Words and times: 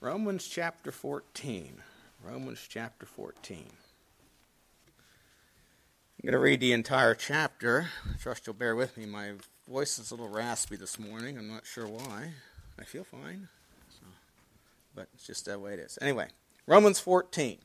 Romans 0.00 0.46
chapter 0.46 0.92
14. 0.92 1.82
Romans 2.22 2.64
chapter 2.68 3.04
14. 3.04 3.66
I'm 4.86 6.22
going 6.22 6.32
to 6.32 6.38
read 6.38 6.60
the 6.60 6.72
entire 6.72 7.16
chapter. 7.16 7.88
I 8.08 8.16
trust 8.16 8.46
you'll 8.46 8.54
bear 8.54 8.76
with 8.76 8.96
me. 8.96 9.06
My 9.06 9.32
voice 9.68 9.98
is 9.98 10.12
a 10.12 10.14
little 10.14 10.28
raspy 10.28 10.76
this 10.76 11.00
morning. 11.00 11.36
I'm 11.36 11.48
not 11.48 11.66
sure 11.66 11.88
why. 11.88 12.30
I 12.78 12.84
feel 12.84 13.02
fine. 13.02 13.48
So, 13.90 14.06
but 14.94 15.08
it's 15.14 15.26
just 15.26 15.46
the 15.46 15.58
way 15.58 15.72
it 15.72 15.80
is. 15.80 15.98
Anyway, 16.00 16.28
Romans 16.64 17.00
14. 17.00 17.58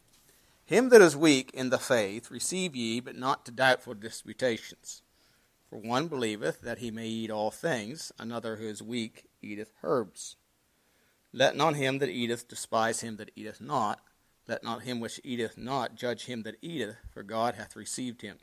Him 0.65 0.89
that 0.89 1.01
is 1.01 1.15
weak 1.15 1.51
in 1.53 1.69
the 1.69 1.77
faith 1.77 2.31
receive 2.31 2.75
ye, 2.75 2.99
but 2.99 3.15
not 3.15 3.45
to 3.45 3.51
doubtful 3.51 3.93
disputations. 3.93 5.03
For 5.69 5.77
one 5.77 6.07
believeth 6.07 6.61
that 6.61 6.79
he 6.79 6.89
may 6.89 7.07
eat 7.07 7.29
all 7.29 7.51
things, 7.51 8.11
another 8.17 8.55
who 8.55 8.65
is 8.65 8.81
weak 8.81 9.25
eateth 9.43 9.71
herbs. 9.83 10.35
Let 11.33 11.55
not 11.55 11.75
him 11.75 11.97
that 11.97 12.09
eateth 12.09 12.47
despise 12.47 13.01
him 13.01 13.17
that 13.17 13.31
eateth 13.35 13.59
not. 13.59 13.99
Let 14.47 14.63
not 14.63 14.83
him 14.83 14.99
which 14.99 15.19
eateth 15.23 15.57
not 15.57 15.95
judge 15.95 16.25
him 16.25 16.43
that 16.43 16.57
eateth, 16.61 16.97
for 17.11 17.23
God 17.23 17.55
hath 17.55 17.75
received 17.75 18.21
him. 18.21 18.37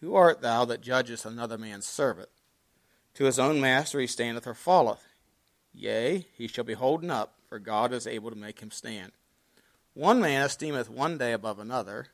Who 0.00 0.14
art 0.14 0.40
thou 0.40 0.64
that 0.64 0.80
judgest 0.80 1.26
another 1.26 1.58
man's 1.58 1.86
servant? 1.86 2.30
To 3.14 3.24
his 3.24 3.38
own 3.38 3.60
master 3.60 4.00
he 4.00 4.06
standeth 4.06 4.46
or 4.46 4.54
falleth. 4.54 5.06
Yea, 5.74 6.26
he 6.34 6.46
shall 6.46 6.64
be 6.64 6.72
holden 6.72 7.10
up, 7.10 7.34
for 7.48 7.58
God 7.58 7.92
is 7.92 8.06
able 8.06 8.30
to 8.30 8.36
make 8.36 8.60
him 8.60 8.70
stand. 8.70 9.12
One 9.92 10.20
man 10.20 10.46
esteemeth 10.46 10.88
one 10.88 11.18
day 11.18 11.32
above 11.32 11.58
another, 11.58 12.06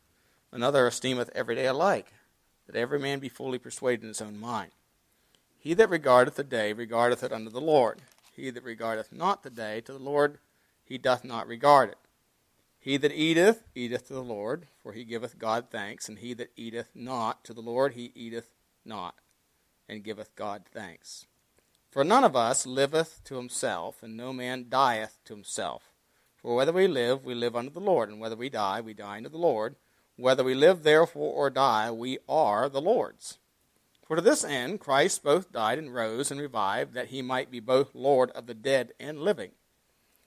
another 0.51 0.87
esteemeth 0.87 1.31
every 1.35 1.55
day 1.55 1.67
alike, 1.67 2.13
that 2.67 2.77
every 2.77 2.99
man 2.99 3.21
be 3.21 3.29
fully 3.29 3.59
persuaded 3.59 4.03
in 4.03 4.09
his 4.09 4.21
own 4.21 4.39
mind. 4.39 4.73
He 5.59 5.75
that 5.75 5.91
regardeth 5.91 6.37
the 6.37 6.45
day 6.45 6.73
regardeth 6.73 7.23
it 7.23 7.33
unto 7.33 7.51
the 7.51 7.61
Lord 7.61 8.01
he 8.41 8.51
that 8.51 8.65
regardeth 8.65 9.13
not 9.13 9.43
the 9.43 9.51
day 9.51 9.81
to 9.83 9.93
the 9.93 9.99
Lord, 9.99 10.39
he 10.85 10.99
doth 10.99 11.25
not 11.25 11.47
regard 11.47 11.91
it. 11.91 11.99
He 12.79 12.97
that 12.97 13.13
eateth, 13.13 13.65
eateth 13.75 14.09
to 14.09 14.15
the 14.15 14.23
Lord, 14.23 14.67
for 14.83 14.93
he 14.93 15.05
giveth 15.05 15.39
God 15.39 15.67
thanks, 15.71 16.09
and 16.09 16.19
he 16.19 16.33
that 16.35 16.51
eateth 16.57 16.89
not 16.95 17.45
to 17.45 17.53
the 17.53 17.61
Lord, 17.61 17.93
he 17.93 18.11
eateth 18.15 18.51
not, 18.85 19.17
and 19.89 20.03
giveth 20.03 20.35
God 20.35 20.63
thanks. 20.73 21.27
For 21.91 22.05
none 22.05 22.25
of 22.25 22.35
us 22.35 22.67
liveth 22.67 23.21
to 23.25 23.37
himself, 23.37 24.03
and 24.03 24.17
no 24.17 24.33
man 24.33 24.67
dieth 24.71 25.19
to 25.27 25.35
himself. 25.35 25.93
For 26.37 26.57
whether 26.57 26.73
we 26.73 26.87
live, 26.87 27.25
we 27.25 27.35
live 27.35 27.55
unto 27.55 27.71
the 27.71 27.81
Lord, 27.81 28.09
and 28.09 28.19
whether 28.19 28.37
we 28.37 28.49
die, 28.49 28.81
we 28.81 28.95
die 28.95 29.19
unto 29.19 29.29
the 29.29 29.37
Lord. 29.37 29.77
Whether 30.17 30.43
we 30.43 30.55
live 30.55 30.83
therefore 30.83 31.35
or 31.35 31.51
die, 31.51 31.91
we 31.91 32.19
are 32.29 32.71
the 32.71 32.81
Lord's. 32.81 33.39
For 34.11 34.17
to 34.17 34.23
this 34.23 34.43
end 34.43 34.81
Christ 34.81 35.23
both 35.23 35.53
died 35.53 35.79
and 35.79 35.95
rose 35.95 36.33
and 36.33 36.41
revived, 36.41 36.95
that 36.95 37.11
he 37.11 37.23
might 37.23 37.49
be 37.49 37.61
both 37.61 37.95
Lord 37.95 38.33
of 38.33 38.49
the 38.49 38.55
dead 38.55 38.93
and 38.99 39.21
living. 39.21 39.53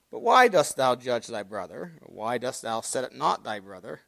But 0.09 0.21
why 0.21 0.47
dost 0.47 0.77
thou 0.77 0.95
judge 0.95 1.27
thy 1.27 1.43
brother? 1.43 1.95
Why 2.01 2.37
dost 2.37 2.61
thou 2.61 2.79
set 2.79 3.03
at 3.03 3.13
naught 3.13 3.43
thy 3.43 3.59
brother? 3.59 4.03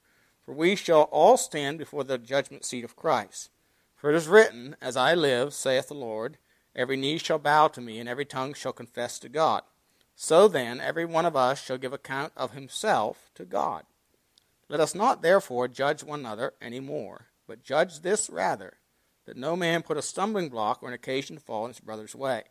For 0.46 0.53
we 0.53 0.78
shall 0.78 1.09
all 1.12 1.36
stand 1.36 1.78
before 1.78 2.06
the 2.06 2.18
judgment 2.18 2.64
seat 2.64 2.86
of 2.86 2.96
Christ. 2.96 3.50
For 3.98 4.09
it 4.09 4.16
is 4.16 4.30
written, 4.30 4.78
As 4.81 4.96
I 4.96 5.14
live, 5.14 5.53
saith 5.53 5.90
the 5.90 5.94
Lord, 5.94 6.38
every 6.73 6.96
knee 6.96 7.18
shall 7.18 7.38
bow 7.38 7.68
to 7.68 7.81
me, 7.81 8.00
and 8.00 8.08
every 8.08 8.23
tongue 8.23 8.53
shall 8.53 8.72
confess 8.72 9.20
to 9.20 9.28
God. 9.28 9.64
So 10.16 10.48
then, 10.48 10.80
every 10.80 11.03
one 11.03 11.26
of 11.26 11.36
us 11.36 11.62
shall 11.62 11.78
give 11.78 11.92
account 11.92 12.31
of 12.38 12.53
himself 12.53 13.30
to 13.36 13.44
God. 13.44 13.84
Let 14.70 14.80
us 14.80 14.96
not 14.96 15.22
therefore 15.22 15.68
judge 15.68 16.02
one 16.02 16.22
another 16.22 16.53
any 16.62 16.80
more, 16.80 17.26
but 17.46 17.62
judge 17.62 18.00
this 18.03 18.30
rather 18.30 18.78
that 19.26 19.38
no 19.38 19.56
man 19.56 19.81
put 19.81 19.98
a 19.98 20.02
stumbling 20.02 20.50
block 20.50 20.81
or 20.81 20.88
an 20.88 20.94
occasion 20.94 21.36
to 21.36 21.42
fall 21.42 21.66
in 21.66 21.70
his 21.70 21.80
brother's 21.80 22.16
way. 22.16 22.44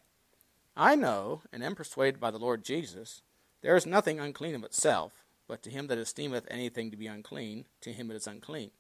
I 0.77 0.97
know, 0.97 1.43
and 1.53 1.63
am 1.63 1.75
persuaded 1.75 2.21
by 2.21 2.31
the 2.31 2.39
Lord 2.39 2.65
Jesus, 2.65 3.23
there 3.63 3.77
is 3.77 3.87
nothing 3.87 4.19
unclean 4.19 4.55
of 4.55 4.65
itself, 4.65 5.25
but 5.47 5.63
to 5.63 5.71
him 5.71 5.87
that 5.87 5.99
esteemeth 5.99 6.47
anything 6.51 6.91
to 6.91 6.97
be 6.97 7.07
unclean, 7.07 7.67
to 7.83 7.93
him 7.93 8.11
it 8.11 8.17
is 8.17 8.27
unclean. 8.27 8.71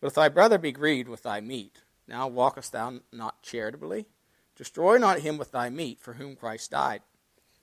But 0.00 0.08
if 0.08 0.14
thy 0.14 0.28
brother 0.28 0.58
be 0.58 0.72
grieved 0.72 1.08
with 1.08 1.22
thy 1.22 1.40
meat, 1.40 1.82
now 2.08 2.28
walkest 2.28 2.72
thou 2.72 3.00
not 3.12 3.42
charitably? 3.42 4.06
Destroy 4.56 4.96
not 4.96 5.20
him 5.20 5.38
with 5.38 5.52
thy 5.52 5.70
meat, 5.70 6.00
for 6.00 6.14
whom 6.14 6.36
Christ 6.36 6.70
died. 6.70 7.02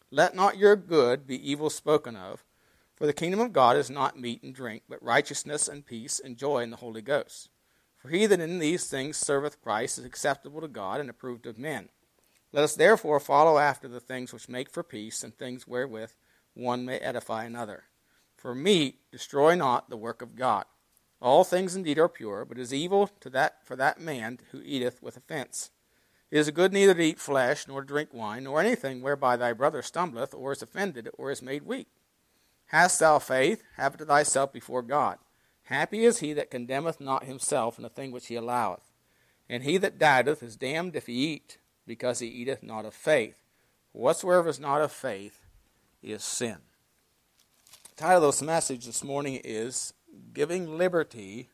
Let 0.10 0.36
not 0.36 0.58
your 0.58 0.76
good 0.76 1.26
be 1.26 1.52
evil 1.52 1.70
spoken 1.70 2.16
of, 2.16 2.44
for 2.96 3.08
the 3.08 3.14
kingdom 3.14 3.40
of 3.40 3.52
God 3.52 3.76
is 3.76 3.90
not 3.90 4.20
meat 4.20 4.44
and 4.44 4.54
drink, 4.54 4.84
but 4.88 5.02
righteousness 5.04 5.68
and 5.68 5.86
peace 5.86 6.22
and 6.24 6.38
joy 6.38 6.60
in 6.60 6.70
the 6.70 6.78
Holy 6.78 7.02
Ghost. 7.02 7.50
For 8.04 8.10
he 8.10 8.26
that 8.26 8.42
in 8.42 8.60
these 8.60 8.88
things 8.88 9.16
serveth 9.16 9.62
Christ 9.62 9.98
is 9.98 10.04
acceptable 10.04 10.60
to 10.60 10.68
God 10.68 11.00
and 11.00 11.10
approved 11.10 11.46
of 11.46 11.58
men. 11.58 11.88
Let 12.52 12.66
us 12.66 12.76
therefore 12.76 13.22
follow 13.22 13.58
after 13.58 13.88
the 13.88 14.02
things 14.02 14.34
which 14.34 14.50
make 14.50 14.70
for 14.70 14.84
peace, 14.84 15.24
and 15.24 15.34
things 15.34 15.66
wherewith 15.66 16.12
one 16.54 16.84
may 16.84 16.98
edify 16.98 17.46
another. 17.46 17.86
For 18.36 18.54
meat 18.54 19.00
destroy 19.10 19.56
not 19.56 19.90
the 19.90 19.96
work 19.96 20.22
of 20.22 20.36
God. 20.36 20.66
All 21.22 21.46
things 21.46 21.78
indeed 21.78 21.98
are 21.98 22.10
pure, 22.10 22.44
but 22.44 22.60
is 22.60 22.74
evil 22.74 23.10
to 23.22 23.30
that 23.30 23.66
for 23.66 23.78
that 23.78 24.02
man 24.02 24.40
who 24.52 24.62
eateth 24.62 25.02
with 25.02 25.16
offense. 25.16 25.72
It 26.30 26.40
is 26.40 26.52
good 26.52 26.74
neither 26.74 26.94
to 26.94 27.02
eat 27.02 27.20
flesh, 27.20 27.70
nor 27.70 27.80
to 27.80 27.88
drink 27.88 28.14
wine, 28.14 28.44
nor 28.44 28.60
anything 28.60 29.02
whereby 29.02 29.38
thy 29.38 29.54
brother 29.54 29.82
stumbleth, 29.82 30.34
or 30.34 30.52
is 30.52 30.62
offended, 30.62 31.08
or 31.18 31.32
is 31.32 31.42
made 31.42 31.64
weak. 31.64 31.88
Hast 32.66 33.00
thou 33.00 33.20
faith? 33.20 33.64
Have 33.78 33.94
it 33.94 34.00
to 34.00 34.06
thyself 34.06 34.52
before 34.52 34.82
God. 34.82 35.20
Happy 35.68 36.04
is 36.04 36.20
he 36.20 36.34
that 36.34 36.52
condemneth 36.52 37.00
not 37.00 37.26
himself 37.26 37.78
in 37.78 37.84
the 37.84 37.90
thing 37.90 38.12
which 38.12 38.28
he 38.28 38.36
alloweth. 38.36 38.92
And 39.50 39.64
he 39.64 39.78
that 39.78 39.98
doubteth 39.98 40.44
is 40.44 40.56
damned 40.56 40.96
if 40.96 41.08
he 41.08 41.14
eat, 41.14 41.58
because 41.86 42.20
he 42.20 42.28
eateth 42.28 42.64
not 42.64 42.86
of 42.86 42.94
faith. 42.94 43.44
whatsoever 43.92 44.50
is 44.50 44.60
not 44.60 44.82
of 44.82 44.92
faith 44.92 45.46
is 46.02 46.24
sin. 46.24 46.58
The 47.90 47.96
title 47.96 48.30
of 48.30 48.34
this 48.34 48.42
message 48.42 48.86
this 48.86 49.04
morning 49.04 49.40
is 49.44 49.94
Giving 50.34 50.78
Liberty 50.78 51.50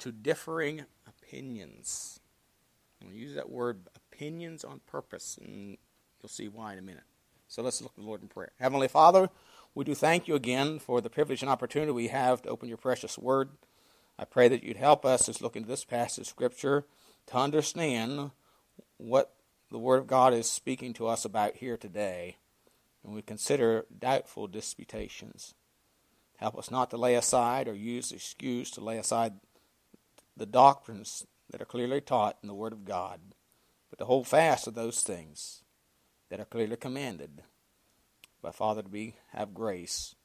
to 0.00 0.10
Differing 0.10 0.84
Opinions. 1.06 2.20
I'm 3.00 3.08
going 3.08 3.18
to 3.18 3.24
use 3.24 3.34
that 3.36 3.50
word 3.50 3.88
opinions 3.94 4.64
on 4.64 4.80
purpose, 4.86 5.38
and 5.40 5.76
you'll 6.20 6.28
see 6.28 6.48
why 6.48 6.72
in 6.72 6.78
a 6.78 6.82
minute. 6.82 7.04
So 7.48 7.62
let's 7.62 7.80
look 7.80 7.94
to 7.94 8.00
the 8.00 8.06
Lord 8.06 8.22
in 8.22 8.28
prayer. 8.28 8.52
Heavenly 8.58 8.88
Father, 8.88 9.30
we 9.74 9.84
do 9.84 9.94
thank 9.94 10.28
you 10.28 10.36
again 10.36 10.78
for 10.78 11.00
the 11.00 11.10
privilege 11.10 11.42
and 11.42 11.50
opportunity 11.50 11.90
we 11.90 12.08
have 12.08 12.42
to 12.42 12.48
open 12.48 12.68
your 12.68 12.78
precious 12.78 13.18
word. 13.18 13.50
I 14.16 14.24
pray 14.24 14.46
that 14.48 14.62
you'd 14.62 14.76
help 14.76 15.04
us 15.04 15.28
as 15.28 15.42
look 15.42 15.56
into 15.56 15.68
this 15.68 15.84
passage 15.84 16.22
of 16.22 16.26
Scripture 16.28 16.86
to 17.26 17.36
understand 17.36 18.30
what 18.98 19.34
the 19.70 19.78
Word 19.78 19.98
of 19.98 20.06
God 20.06 20.32
is 20.32 20.48
speaking 20.48 20.92
to 20.94 21.08
us 21.08 21.24
about 21.24 21.56
here 21.56 21.76
today 21.76 22.36
when 23.02 23.16
we 23.16 23.22
consider 23.22 23.86
doubtful 23.98 24.46
disputations. 24.46 25.54
Help 26.36 26.56
us 26.56 26.70
not 26.70 26.90
to 26.90 26.96
lay 26.96 27.16
aside 27.16 27.66
or 27.66 27.74
use 27.74 28.12
excuse 28.12 28.70
to 28.70 28.80
lay 28.80 28.98
aside 28.98 29.34
the 30.36 30.46
doctrines 30.46 31.26
that 31.50 31.60
are 31.60 31.66
clearly 31.66 32.00
taught 32.00 32.38
in 32.42 32.46
the 32.46 32.54
Word 32.54 32.72
of 32.72 32.84
God, 32.84 33.20
but 33.90 33.98
to 33.98 34.04
hold 34.04 34.28
fast 34.28 34.64
to 34.64 34.70
those 34.70 35.00
things 35.00 35.62
that 36.30 36.38
are 36.38 36.44
clearly 36.44 36.76
commanded 36.76 37.42
but 38.44 38.54
Father, 38.54 38.82
be 38.82 39.14
have 39.32 39.54
grace 39.54 40.16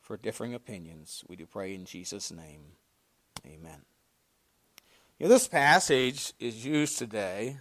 for 0.00 0.16
differing 0.16 0.54
opinions. 0.54 1.22
We 1.28 1.36
do 1.36 1.44
pray 1.44 1.74
in 1.74 1.84
Jesus' 1.84 2.32
name. 2.32 2.62
Amen. 3.44 3.82
You 5.18 5.26
know, 5.26 5.28
this 5.28 5.48
passage 5.48 6.32
is 6.40 6.64
used 6.64 6.96
today 6.96 7.58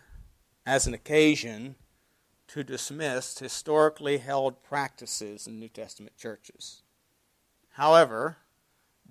as 0.66 0.88
an 0.88 0.94
occasion 0.94 1.76
to 2.48 2.64
dismiss 2.64 3.38
historically 3.38 4.20
held 4.20 4.64
practices 4.64 5.46
in 5.46 5.60
New 5.60 5.68
Testament 5.68 6.16
churches. 6.16 6.84
However, 7.72 8.38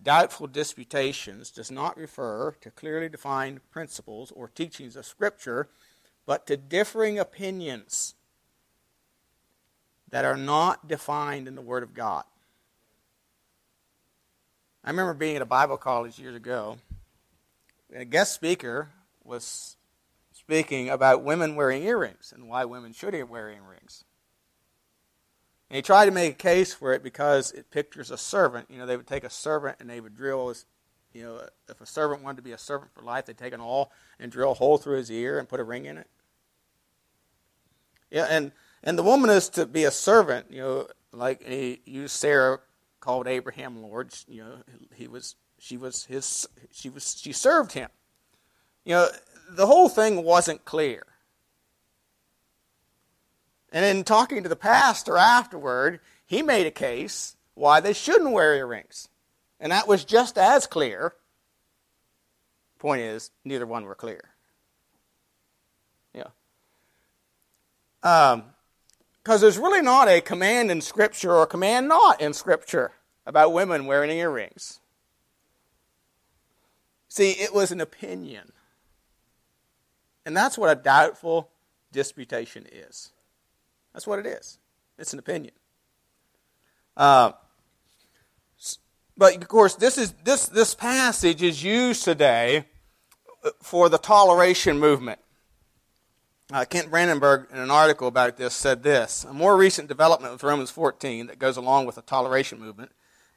doubtful 0.02 0.46
disputations 0.46 1.50
does 1.50 1.70
not 1.70 1.98
refer 1.98 2.52
to 2.62 2.70
clearly 2.70 3.10
defined 3.10 3.60
principles 3.70 4.32
or 4.34 4.48
teachings 4.48 4.96
of 4.96 5.04
Scripture, 5.04 5.68
but 6.24 6.46
to 6.46 6.56
differing 6.56 7.18
opinions 7.18 8.14
that 10.10 10.24
are 10.24 10.36
not 10.36 10.88
defined 10.88 11.48
in 11.48 11.54
the 11.54 11.62
Word 11.62 11.82
of 11.82 11.94
God. 11.94 12.24
I 14.84 14.90
remember 14.90 15.14
being 15.14 15.36
at 15.36 15.42
a 15.42 15.46
Bible 15.46 15.76
college 15.76 16.18
years 16.18 16.36
ago, 16.36 16.78
and 17.92 18.02
a 18.02 18.04
guest 18.04 18.32
speaker 18.32 18.90
was 19.24 19.76
speaking 20.32 20.88
about 20.88 21.24
women 21.24 21.56
wearing 21.56 21.82
earrings 21.82 22.32
and 22.34 22.48
why 22.48 22.64
women 22.64 22.92
should 22.92 23.14
wear 23.28 23.50
earrings. 23.50 24.04
And 25.68 25.76
he 25.76 25.82
tried 25.82 26.06
to 26.06 26.12
make 26.12 26.32
a 26.32 26.36
case 26.36 26.72
for 26.72 26.92
it 26.92 27.02
because 27.02 27.50
it 27.50 27.70
pictures 27.70 28.12
a 28.12 28.18
servant. 28.18 28.70
You 28.70 28.78
know, 28.78 28.86
they 28.86 28.96
would 28.96 29.08
take 29.08 29.24
a 29.24 29.30
servant 29.30 29.78
and 29.80 29.90
they 29.90 30.00
would 30.00 30.16
drill 30.16 30.50
his, 30.50 30.64
you 31.12 31.24
know, 31.24 31.48
if 31.68 31.80
a 31.80 31.86
servant 31.86 32.22
wanted 32.22 32.36
to 32.36 32.42
be 32.42 32.52
a 32.52 32.58
servant 32.58 32.92
for 32.94 33.02
life, 33.02 33.26
they'd 33.26 33.36
take 33.36 33.52
an 33.52 33.60
awl 33.60 33.90
and 34.20 34.30
drill 34.30 34.52
a 34.52 34.54
hole 34.54 34.78
through 34.78 34.98
his 34.98 35.10
ear 35.10 35.38
and 35.38 35.48
put 35.48 35.58
a 35.58 35.64
ring 35.64 35.86
in 35.86 35.96
it. 35.98 36.06
Yeah, 38.10 38.26
and 38.30 38.52
and 38.82 38.98
the 38.98 39.02
woman 39.02 39.30
is 39.30 39.48
to 39.50 39.66
be 39.66 39.84
a 39.84 39.90
servant, 39.90 40.46
you 40.50 40.60
know, 40.60 40.88
like 41.12 41.42
he 41.42 41.80
used 41.84 42.14
Sarah 42.14 42.60
called 43.00 43.26
Abraham 43.26 43.82
Lord. 43.82 44.14
You 44.28 44.44
know, 44.44 44.56
he 44.94 45.08
was 45.08 45.36
she 45.58 45.76
was 45.76 46.04
his 46.04 46.48
she 46.70 46.88
was 46.88 47.18
she 47.18 47.32
served 47.32 47.72
him. 47.72 47.88
You 48.84 48.94
know, 48.94 49.08
the 49.50 49.66
whole 49.66 49.88
thing 49.88 50.22
wasn't 50.22 50.64
clear. 50.64 51.04
And 53.72 53.84
in 53.84 54.04
talking 54.04 54.42
to 54.42 54.48
the 54.48 54.56
pastor 54.56 55.16
afterward, 55.16 56.00
he 56.24 56.42
made 56.42 56.66
a 56.66 56.70
case 56.70 57.36
why 57.54 57.80
they 57.80 57.92
shouldn't 57.92 58.32
wear 58.32 58.54
earrings. 58.54 59.08
And 59.58 59.72
that 59.72 59.88
was 59.88 60.04
just 60.04 60.38
as 60.38 60.66
clear. 60.66 61.14
Point 62.78 63.00
is, 63.00 63.30
neither 63.44 63.66
one 63.66 63.84
were 63.84 63.94
clear. 63.94 64.30
Yeah. 66.14 66.28
Um, 68.02 68.44
Because 69.26 69.40
there's 69.40 69.58
really 69.58 69.82
not 69.82 70.06
a 70.06 70.20
command 70.20 70.70
in 70.70 70.80
Scripture 70.80 71.32
or 71.32 71.42
a 71.42 71.46
command 71.48 71.88
not 71.88 72.20
in 72.20 72.32
Scripture 72.32 72.92
about 73.26 73.52
women 73.52 73.84
wearing 73.84 74.08
earrings. 74.08 74.78
See, 77.08 77.32
it 77.32 77.52
was 77.52 77.72
an 77.72 77.80
opinion. 77.80 78.52
And 80.24 80.36
that's 80.36 80.56
what 80.56 80.70
a 80.70 80.80
doubtful 80.80 81.50
disputation 81.90 82.66
is. 82.70 83.10
That's 83.92 84.06
what 84.06 84.20
it 84.20 84.26
is. 84.26 84.58
It's 84.96 85.12
an 85.12 85.18
opinion. 85.18 85.54
Uh, 86.96 87.32
but 89.16 89.34
of 89.34 89.48
course, 89.48 89.74
this 89.74 89.98
is 89.98 90.12
this 90.22 90.46
this 90.46 90.72
passage 90.72 91.42
is 91.42 91.64
used 91.64 92.04
today 92.04 92.66
for 93.60 93.88
the 93.88 93.98
toleration 93.98 94.78
movement. 94.78 95.18
Uh, 96.52 96.64
Kent 96.64 96.90
Brandenburg, 96.90 97.48
in 97.52 97.58
an 97.58 97.72
article 97.72 98.06
about 98.06 98.36
this, 98.36 98.54
said 98.54 98.84
this: 98.84 99.24
A 99.24 99.32
more 99.32 99.56
recent 99.56 99.88
development 99.88 100.32
with 100.32 100.44
Romans 100.44 100.70
14 100.70 101.26
that 101.26 101.40
goes 101.40 101.56
along 101.56 101.86
with 101.86 101.96
the 101.96 102.02
toleration 102.02 102.60
movement 102.60 102.92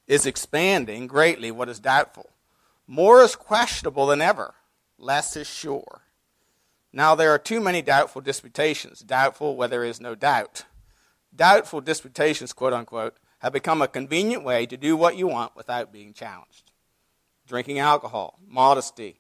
is 0.08 0.28
expanding 0.28 1.08
greatly 1.08 1.50
what 1.50 1.70
is 1.70 1.80
doubtful. 1.80 2.30
More 2.86 3.24
is 3.24 3.36
questionable 3.36 4.06
than 4.08 4.22
ever. 4.22 4.54
Less 5.00 5.36
is 5.36 5.48
sure. 5.48 6.02
Now 6.94 7.16
there 7.16 7.32
are 7.32 7.40
too 7.40 7.60
many 7.60 7.82
doubtful 7.82 8.22
disputations. 8.22 9.00
Doubtful 9.00 9.56
where 9.56 9.68
there 9.68 9.84
is 9.84 10.00
no 10.00 10.14
doubt. 10.14 10.66
Doubtful 11.36 11.82
disputations, 11.82 12.54
quote 12.54 12.74
unquote, 12.74 13.16
have 13.40 13.54
become 13.54 13.82
a 13.82 13.88
convenient 13.88 14.44
way 14.44 14.68
to 14.68 14.78
do 14.78 14.96
what 14.96 15.18
you 15.18 15.28
want 15.28 15.56
without 15.56 15.92
being 15.92 16.14
challenged. 16.14 16.72
Drinking 17.48 17.80
alcohol, 17.80 18.38
modesty, 18.48 19.19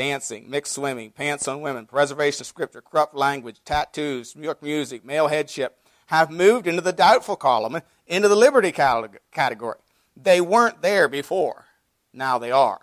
dancing, 0.00 0.48
mixed 0.48 0.72
swimming, 0.72 1.10
pants 1.10 1.46
on 1.46 1.60
women, 1.60 1.84
preservation 1.84 2.40
of 2.40 2.46
scripture, 2.46 2.80
corrupt 2.80 3.14
language, 3.14 3.60
tattoos, 3.66 4.34
New 4.34 4.44
York 4.44 4.62
music, 4.62 5.04
male 5.04 5.28
headship 5.28 5.76
have 6.06 6.30
moved 6.30 6.66
into 6.66 6.80
the 6.80 6.90
doubtful 6.90 7.36
column, 7.36 7.82
into 8.06 8.26
the 8.26 8.34
liberty 8.34 8.72
category. 8.72 9.76
They 10.16 10.40
weren't 10.40 10.80
there 10.80 11.06
before. 11.06 11.66
Now 12.14 12.38
they 12.38 12.50
are. 12.50 12.80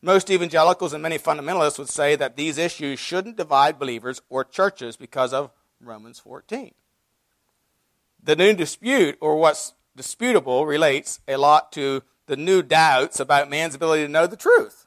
Most 0.00 0.30
evangelicals 0.30 0.94
and 0.94 1.02
many 1.02 1.18
fundamentalists 1.18 1.78
would 1.78 1.90
say 1.90 2.16
that 2.16 2.34
these 2.34 2.56
issues 2.56 2.98
shouldn't 2.98 3.36
divide 3.36 3.78
believers 3.78 4.22
or 4.30 4.42
churches 4.42 4.96
because 4.96 5.34
of 5.34 5.50
Romans 5.82 6.18
14. 6.18 6.72
The 8.22 8.36
new 8.36 8.54
dispute, 8.54 9.18
or 9.20 9.36
what's 9.36 9.74
disputable 9.94 10.64
relates 10.64 11.20
a 11.28 11.36
lot 11.36 11.72
to 11.72 12.02
the 12.24 12.36
new 12.38 12.62
doubts 12.62 13.20
about 13.20 13.50
man's 13.50 13.74
ability 13.74 14.06
to 14.06 14.10
know 14.10 14.26
the 14.26 14.34
truth. 14.34 14.83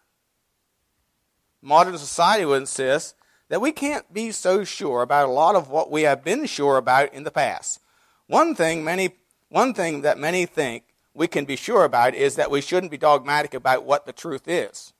Modern 1.61 1.97
society 1.97 2.45
would 2.45 2.61
insist 2.61 3.15
that 3.49 3.61
we 3.61 3.71
can't 3.71 4.11
be 4.13 4.31
so 4.31 4.63
sure 4.63 5.01
about 5.01 5.27
a 5.27 5.31
lot 5.31 5.55
of 5.55 5.69
what 5.69 5.89
we 5.89 6.03
have 6.03 6.23
been 6.23 6.45
sure 6.45 6.77
about 6.77 7.13
in 7.13 7.23
the 7.23 7.31
past. 7.31 7.79
One 8.27 8.55
thing 8.55 8.83
many 8.83 9.11
one 9.49 9.73
thing 9.73 10.01
that 10.01 10.17
many 10.17 10.45
think 10.45 10.83
we 11.13 11.27
can 11.27 11.45
be 11.45 11.55
sure 11.55 11.85
about 11.85 12.13
is 12.13 12.35
that 12.35 12.51
we 12.51 12.61
shouldn't 12.61 12.91
be 12.91 12.97
dogmatic 12.97 13.53
about 13.53 13.85
what 13.85 14.05
the 14.05 14.11
truth 14.11 14.47
is. 14.47 14.93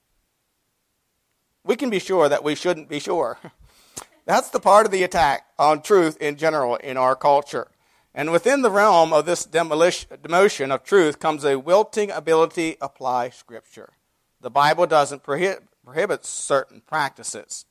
We 1.64 1.76
can 1.76 1.90
be 1.90 2.00
sure 2.00 2.30
that 2.30 2.44
we 2.44 2.56
shouldn't 2.56 2.88
be 2.88 3.00
sure. 3.00 3.38
That's 4.26 4.50
the 4.50 4.60
part 4.60 4.86
of 4.86 4.92
the 4.92 5.04
attack 5.04 5.48
on 5.60 5.82
truth 5.82 6.18
in 6.18 6.38
general 6.38 6.78
in 6.78 6.98
our 6.98 7.16
culture. 7.16 7.68
And 8.14 8.32
within 8.32 8.62
the 8.62 8.72
realm 8.72 9.14
of 9.14 9.26
this 9.26 9.46
demotion 9.46 10.72
of 10.72 10.84
truth 10.84 11.20
comes 11.20 11.46
a 11.46 11.60
wilting 11.60 12.10
ability 12.10 12.74
to 12.74 12.86
apply 12.86 13.30
Scripture. 13.30 13.94
The 14.42 14.50
Bible 14.50 14.88
doesn't 14.88 15.24
prohibit, 15.24 15.64
prohibit 15.88 16.26
certain 16.26 16.82
practices. 16.82 17.66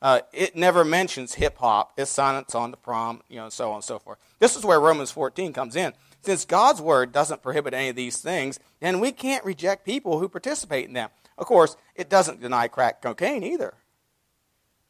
Uh, 0.00 0.20
it 0.32 0.56
never 0.56 0.84
mentions 0.84 1.34
hip 1.34 1.58
hop, 1.58 1.92
it's 1.96 2.10
silence 2.10 2.54
on 2.54 2.70
the 2.70 2.76
prom, 2.76 3.20
you 3.28 3.36
know, 3.36 3.44
and 3.44 3.52
so 3.52 3.70
on 3.70 3.76
and 3.76 3.84
so 3.84 3.98
forth. 3.98 4.18
This 4.38 4.56
is 4.56 4.64
where 4.64 4.80
Romans 4.80 5.10
14 5.10 5.52
comes 5.52 5.76
in. 5.76 5.92
Since 6.22 6.44
God's 6.44 6.80
word 6.80 7.12
doesn't 7.12 7.42
prohibit 7.42 7.74
any 7.74 7.88
of 7.90 7.96
these 7.96 8.18
things, 8.18 8.58
then 8.80 9.00
we 9.00 9.12
can't 9.12 9.44
reject 9.44 9.84
people 9.84 10.18
who 10.18 10.28
participate 10.28 10.86
in 10.86 10.94
them. 10.94 11.10
Of 11.36 11.46
course, 11.46 11.76
it 11.94 12.08
doesn't 12.08 12.40
deny 12.40 12.68
crack 12.68 13.02
cocaine 13.02 13.42
either. 13.42 13.74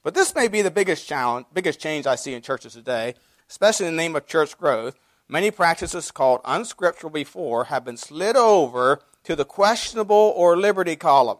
But 0.02 0.14
this 0.14 0.34
may 0.34 0.48
be 0.48 0.62
the 0.62 0.70
biggest 0.70 1.08
challenge, 1.08 1.46
biggest 1.52 1.80
change 1.80 2.06
I 2.06 2.14
see 2.14 2.34
in 2.34 2.42
churches 2.42 2.74
today 2.74 3.14
especially 3.50 3.86
in 3.86 3.96
the 3.96 4.02
name 4.02 4.14
of 4.14 4.26
church 4.26 4.56
growth, 4.56 4.96
many 5.28 5.50
practices 5.50 6.12
called 6.12 6.40
unscriptural 6.44 7.10
before 7.10 7.64
have 7.64 7.84
been 7.84 7.96
slid 7.96 8.36
over 8.36 9.00
to 9.24 9.34
the 9.34 9.44
questionable 9.44 10.32
or 10.36 10.56
liberty 10.56 10.96
column. 10.96 11.38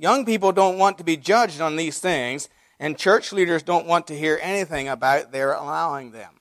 Young 0.00 0.24
people 0.24 0.50
don't 0.50 0.78
want 0.78 0.96
to 0.96 1.04
be 1.04 1.18
judged 1.18 1.60
on 1.60 1.76
these 1.76 1.98
things, 1.98 2.48
and 2.78 2.96
church 2.96 3.34
leaders 3.34 3.62
don't 3.62 3.86
want 3.86 4.06
to 4.06 4.16
hear 4.16 4.38
anything 4.40 4.88
about 4.88 5.30
their 5.30 5.52
allowing 5.52 6.12
them. 6.12 6.40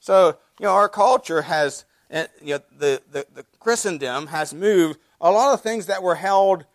So, 0.00 0.36
you 0.60 0.66
know, 0.66 0.72
our 0.72 0.90
culture 0.90 1.40
has, 1.40 1.86
eh, 2.10 2.26
you 2.42 2.56
know, 2.56 2.60
the, 2.76 3.00
the, 3.10 3.26
the 3.34 3.46
Christendom 3.58 4.26
has 4.26 4.52
moved 4.52 5.00
a 5.18 5.30
lot 5.30 5.54
of 5.54 5.62
things 5.62 5.86
that 5.86 6.02
were 6.02 6.16
held 6.16 6.66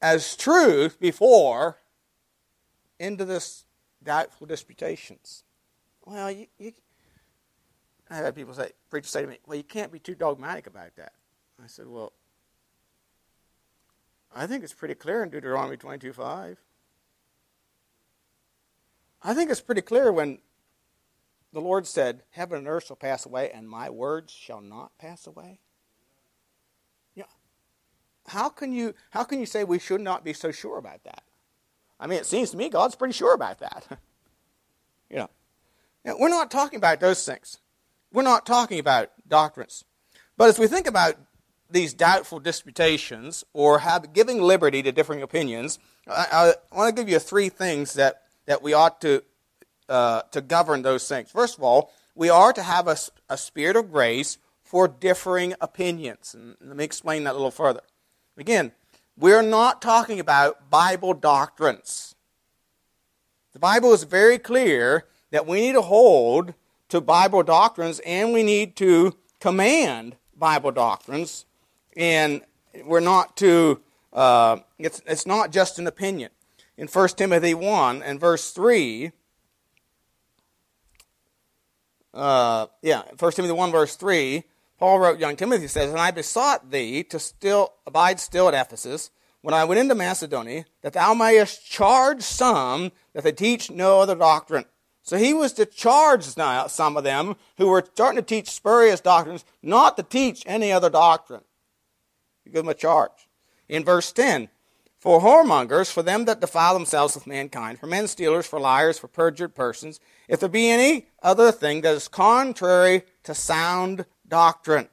as 0.00 0.34
truth 0.34 0.98
before 0.98 1.76
into 2.98 3.26
this 3.26 3.66
doubtful 4.02 4.46
disputations. 4.46 5.44
Well, 6.06 6.30
you, 6.30 6.46
you 6.58 6.72
I 8.08 8.16
had 8.16 8.34
people 8.34 8.54
say, 8.54 8.70
preachers 8.88 9.10
say 9.10 9.20
to 9.20 9.28
me, 9.28 9.40
well, 9.46 9.58
you 9.58 9.64
can't 9.64 9.92
be 9.92 9.98
too 9.98 10.14
dogmatic 10.14 10.66
about 10.66 10.96
that. 10.96 11.12
I 11.62 11.66
said, 11.66 11.86
well, 11.86 12.14
I 14.36 14.46
think 14.46 14.62
it's 14.62 14.74
pretty 14.74 14.94
clear 14.94 15.22
in 15.22 15.30
Deuteronomy 15.30 15.78
22.5. 15.78 16.56
I 19.22 19.34
think 19.34 19.50
it's 19.50 19.62
pretty 19.62 19.80
clear 19.80 20.12
when 20.12 20.40
the 21.54 21.60
Lord 21.62 21.86
said, 21.86 22.22
heaven 22.32 22.58
and 22.58 22.68
earth 22.68 22.86
shall 22.86 22.96
pass 22.96 23.24
away, 23.24 23.50
and 23.50 23.66
my 23.66 23.88
words 23.88 24.30
shall 24.30 24.60
not 24.60 24.98
pass 24.98 25.26
away. 25.26 25.60
Yeah. 27.14 27.24
How 28.26 28.50
can 28.50 28.72
you 28.72 28.94
how 29.08 29.24
can 29.24 29.40
you 29.40 29.46
say 29.46 29.64
we 29.64 29.78
should 29.78 30.02
not 30.02 30.22
be 30.22 30.34
so 30.34 30.52
sure 30.52 30.76
about 30.76 31.02
that? 31.04 31.22
I 31.98 32.06
mean, 32.06 32.18
it 32.18 32.26
seems 32.26 32.50
to 32.50 32.58
me 32.58 32.68
God's 32.68 32.94
pretty 32.94 33.14
sure 33.14 33.32
about 33.32 33.60
that. 33.60 33.86
you 35.10 35.16
know. 35.16 35.30
Now, 36.04 36.16
we're 36.20 36.28
not 36.28 36.50
talking 36.50 36.76
about 36.76 37.00
those 37.00 37.24
things. 37.24 37.58
We're 38.12 38.22
not 38.22 38.44
talking 38.44 38.78
about 38.78 39.12
doctrines. 39.26 39.84
But 40.36 40.50
as 40.50 40.58
we 40.58 40.66
think 40.66 40.86
about 40.86 41.16
these 41.70 41.94
doubtful 41.94 42.40
disputations 42.40 43.44
or 43.52 43.80
have, 43.80 44.12
giving 44.12 44.40
liberty 44.40 44.82
to 44.82 44.92
differing 44.92 45.22
opinions, 45.22 45.78
I, 46.08 46.54
I 46.70 46.76
want 46.76 46.94
to 46.94 47.02
give 47.02 47.08
you 47.08 47.18
three 47.18 47.48
things 47.48 47.94
that, 47.94 48.22
that 48.46 48.62
we 48.62 48.72
ought 48.72 49.00
to, 49.00 49.22
uh, 49.88 50.22
to 50.32 50.40
govern 50.40 50.82
those 50.82 51.08
things. 51.08 51.30
First 51.30 51.58
of 51.58 51.64
all, 51.64 51.92
we 52.14 52.30
are 52.30 52.52
to 52.52 52.62
have 52.62 52.88
a, 52.88 52.96
a 53.28 53.36
spirit 53.36 53.76
of 53.76 53.92
grace 53.92 54.38
for 54.62 54.88
differing 54.88 55.54
opinions. 55.60 56.34
And 56.34 56.56
let 56.60 56.76
me 56.76 56.84
explain 56.84 57.24
that 57.24 57.32
a 57.32 57.38
little 57.38 57.50
further. 57.50 57.82
Again, 58.36 58.72
we're 59.16 59.42
not 59.42 59.80
talking 59.80 60.20
about 60.20 60.68
Bible 60.68 61.14
doctrines. 61.14 62.14
The 63.52 63.58
Bible 63.58 63.94
is 63.94 64.02
very 64.02 64.38
clear 64.38 65.06
that 65.30 65.46
we 65.46 65.60
need 65.60 65.72
to 65.72 65.82
hold 65.82 66.54
to 66.88 67.00
Bible 67.00 67.42
doctrines 67.42 68.00
and 68.00 68.32
we 68.32 68.42
need 68.42 68.76
to 68.76 69.16
command 69.40 70.16
Bible 70.36 70.72
doctrines. 70.72 71.46
And 71.96 72.42
we're 72.84 73.00
not 73.00 73.36
to, 73.38 73.80
uh, 74.12 74.58
it's, 74.78 75.00
it's 75.06 75.26
not 75.26 75.50
just 75.50 75.78
an 75.78 75.86
opinion. 75.86 76.30
In 76.76 76.88
1 76.88 77.08
Timothy 77.10 77.54
1 77.54 78.02
and 78.02 78.20
verse 78.20 78.50
3, 78.50 79.12
uh, 82.12 82.66
yeah, 82.82 83.02
1 83.18 83.32
Timothy 83.32 83.52
1 83.52 83.70
verse 83.70 83.96
3, 83.96 84.44
Paul 84.78 84.98
wrote, 84.98 85.18
young 85.18 85.36
Timothy 85.36 85.68
says, 85.68 85.90
And 85.90 85.98
I 85.98 86.10
besought 86.10 86.70
thee 86.70 87.02
to 87.04 87.18
still 87.18 87.72
abide 87.86 88.20
still 88.20 88.48
at 88.48 88.54
Ephesus 88.54 89.10
when 89.40 89.54
I 89.54 89.64
went 89.64 89.80
into 89.80 89.94
Macedonia, 89.94 90.64
that 90.82 90.92
thou 90.92 91.14
mayest 91.14 91.64
charge 91.64 92.20
some 92.20 92.92
that 93.14 93.22
they 93.24 93.32
teach 93.32 93.70
no 93.70 94.00
other 94.00 94.16
doctrine 94.16 94.64
so 95.06 95.16
he 95.16 95.32
was 95.32 95.52
to 95.52 95.66
charge 95.66 96.24
some 96.24 96.96
of 96.96 97.04
them 97.04 97.36
who 97.58 97.68
were 97.68 97.84
starting 97.94 98.16
to 98.16 98.26
teach 98.26 98.50
spurious 98.50 99.00
doctrines 99.00 99.44
not 99.62 99.96
to 99.96 100.02
teach 100.02 100.42
any 100.46 100.72
other 100.72 100.90
doctrine. 100.90 101.42
He 102.46 102.52
gave 102.52 102.62
them 102.62 102.68
a 102.68 102.74
charge. 102.74 103.28
In 103.68 103.84
verse 103.84 104.12
10, 104.12 104.48
for 105.00 105.20
whoremongers, 105.20 105.92
for 105.92 106.02
them 106.02 106.24
that 106.26 106.40
defile 106.40 106.74
themselves 106.74 107.16
with 107.16 107.26
mankind, 107.26 107.80
for 107.80 107.88
men 107.88 108.06
stealers, 108.06 108.46
for 108.46 108.60
liars, 108.60 108.98
for 108.98 109.08
perjured 109.08 109.54
persons, 109.54 109.98
if 110.28 110.38
there 110.38 110.48
be 110.48 110.70
any 110.70 111.08
other 111.22 111.50
thing 111.50 111.80
that 111.80 111.94
is 111.94 112.06
contrary 112.06 113.02
to 113.24 113.34
sound 113.34 114.06
doctrine. 114.28 114.88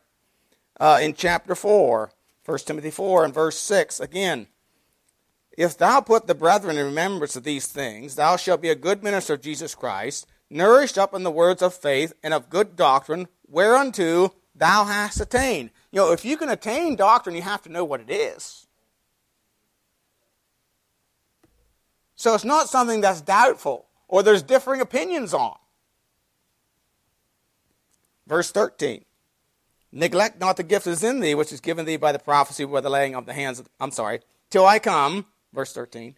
Uh, 0.80 0.98
in 1.00 1.14
chapter 1.14 1.54
4, 1.54 2.12
1 2.44 2.58
Timothy 2.60 2.90
4 2.90 3.26
and 3.26 3.34
verse 3.34 3.60
6, 3.60 4.00
again, 4.00 4.48
if 5.56 5.78
thou 5.78 6.02
put 6.02 6.26
the 6.26 6.34
brethren 6.34 6.78
in 6.78 6.86
remembrance 6.86 7.36
of 7.36 7.44
these 7.44 7.68
things, 7.68 8.16
thou 8.16 8.36
shalt 8.36 8.64
be 8.64 8.70
a 8.70 8.76
good 8.76 9.04
minister 9.04 9.36
of 9.36 9.42
Jesus 9.42 9.76
Christ, 9.76 10.26
nourished 10.50 10.98
up 10.98 11.14
in 11.14 11.22
the 11.22 11.30
words 11.30 11.62
of 11.62 11.76
faith 11.76 12.14
and 12.24 12.34
of 12.34 12.50
good 12.50 12.76
doctrine, 12.76 13.28
whereunto 13.48 14.34
thou 14.56 14.86
hast 14.86 15.20
attained. 15.20 15.72
You 15.92 16.02
know, 16.02 16.12
if 16.12 16.26
you 16.26 16.38
can 16.38 16.50
attain 16.50 16.96
doctrine, 16.96 17.36
you 17.36 17.42
have 17.42 17.62
to 17.64 17.72
know 17.72 17.86
what 17.86 18.02
it 18.02 18.10
is. 18.10 18.68
So 22.16 22.34
it's 22.34 22.46
not 22.46 22.70
something 22.70 23.02
that's 23.02 23.22
doubtful 23.22 23.86
or 24.08 24.24
there's 24.24 24.44
differing 24.44 24.82
opinions 24.82 25.34
on. 25.34 25.58
Verse 28.28 28.52
13. 28.52 29.04
Neglect 29.92 30.40
not 30.40 30.58
the 30.58 30.64
gift 30.64 30.86
that 30.86 30.92
is 30.92 31.04
in 31.04 31.20
thee, 31.20 31.36
which 31.36 31.52
is 31.52 31.60
given 31.60 31.86
thee 31.86 31.98
by 31.98 32.12
the 32.12 32.20
prophecy 32.20 32.66
by 32.66 32.82
the 32.82 32.90
laying 32.90 33.14
of 33.14 33.26
the 33.26 33.34
hands 33.34 33.60
of, 33.60 33.70
I'm 33.80 33.92
sorry, 33.92 34.22
till 34.50 34.66
I 34.66 34.80
come, 34.80 35.28
verse 35.54 35.72
13, 35.72 36.16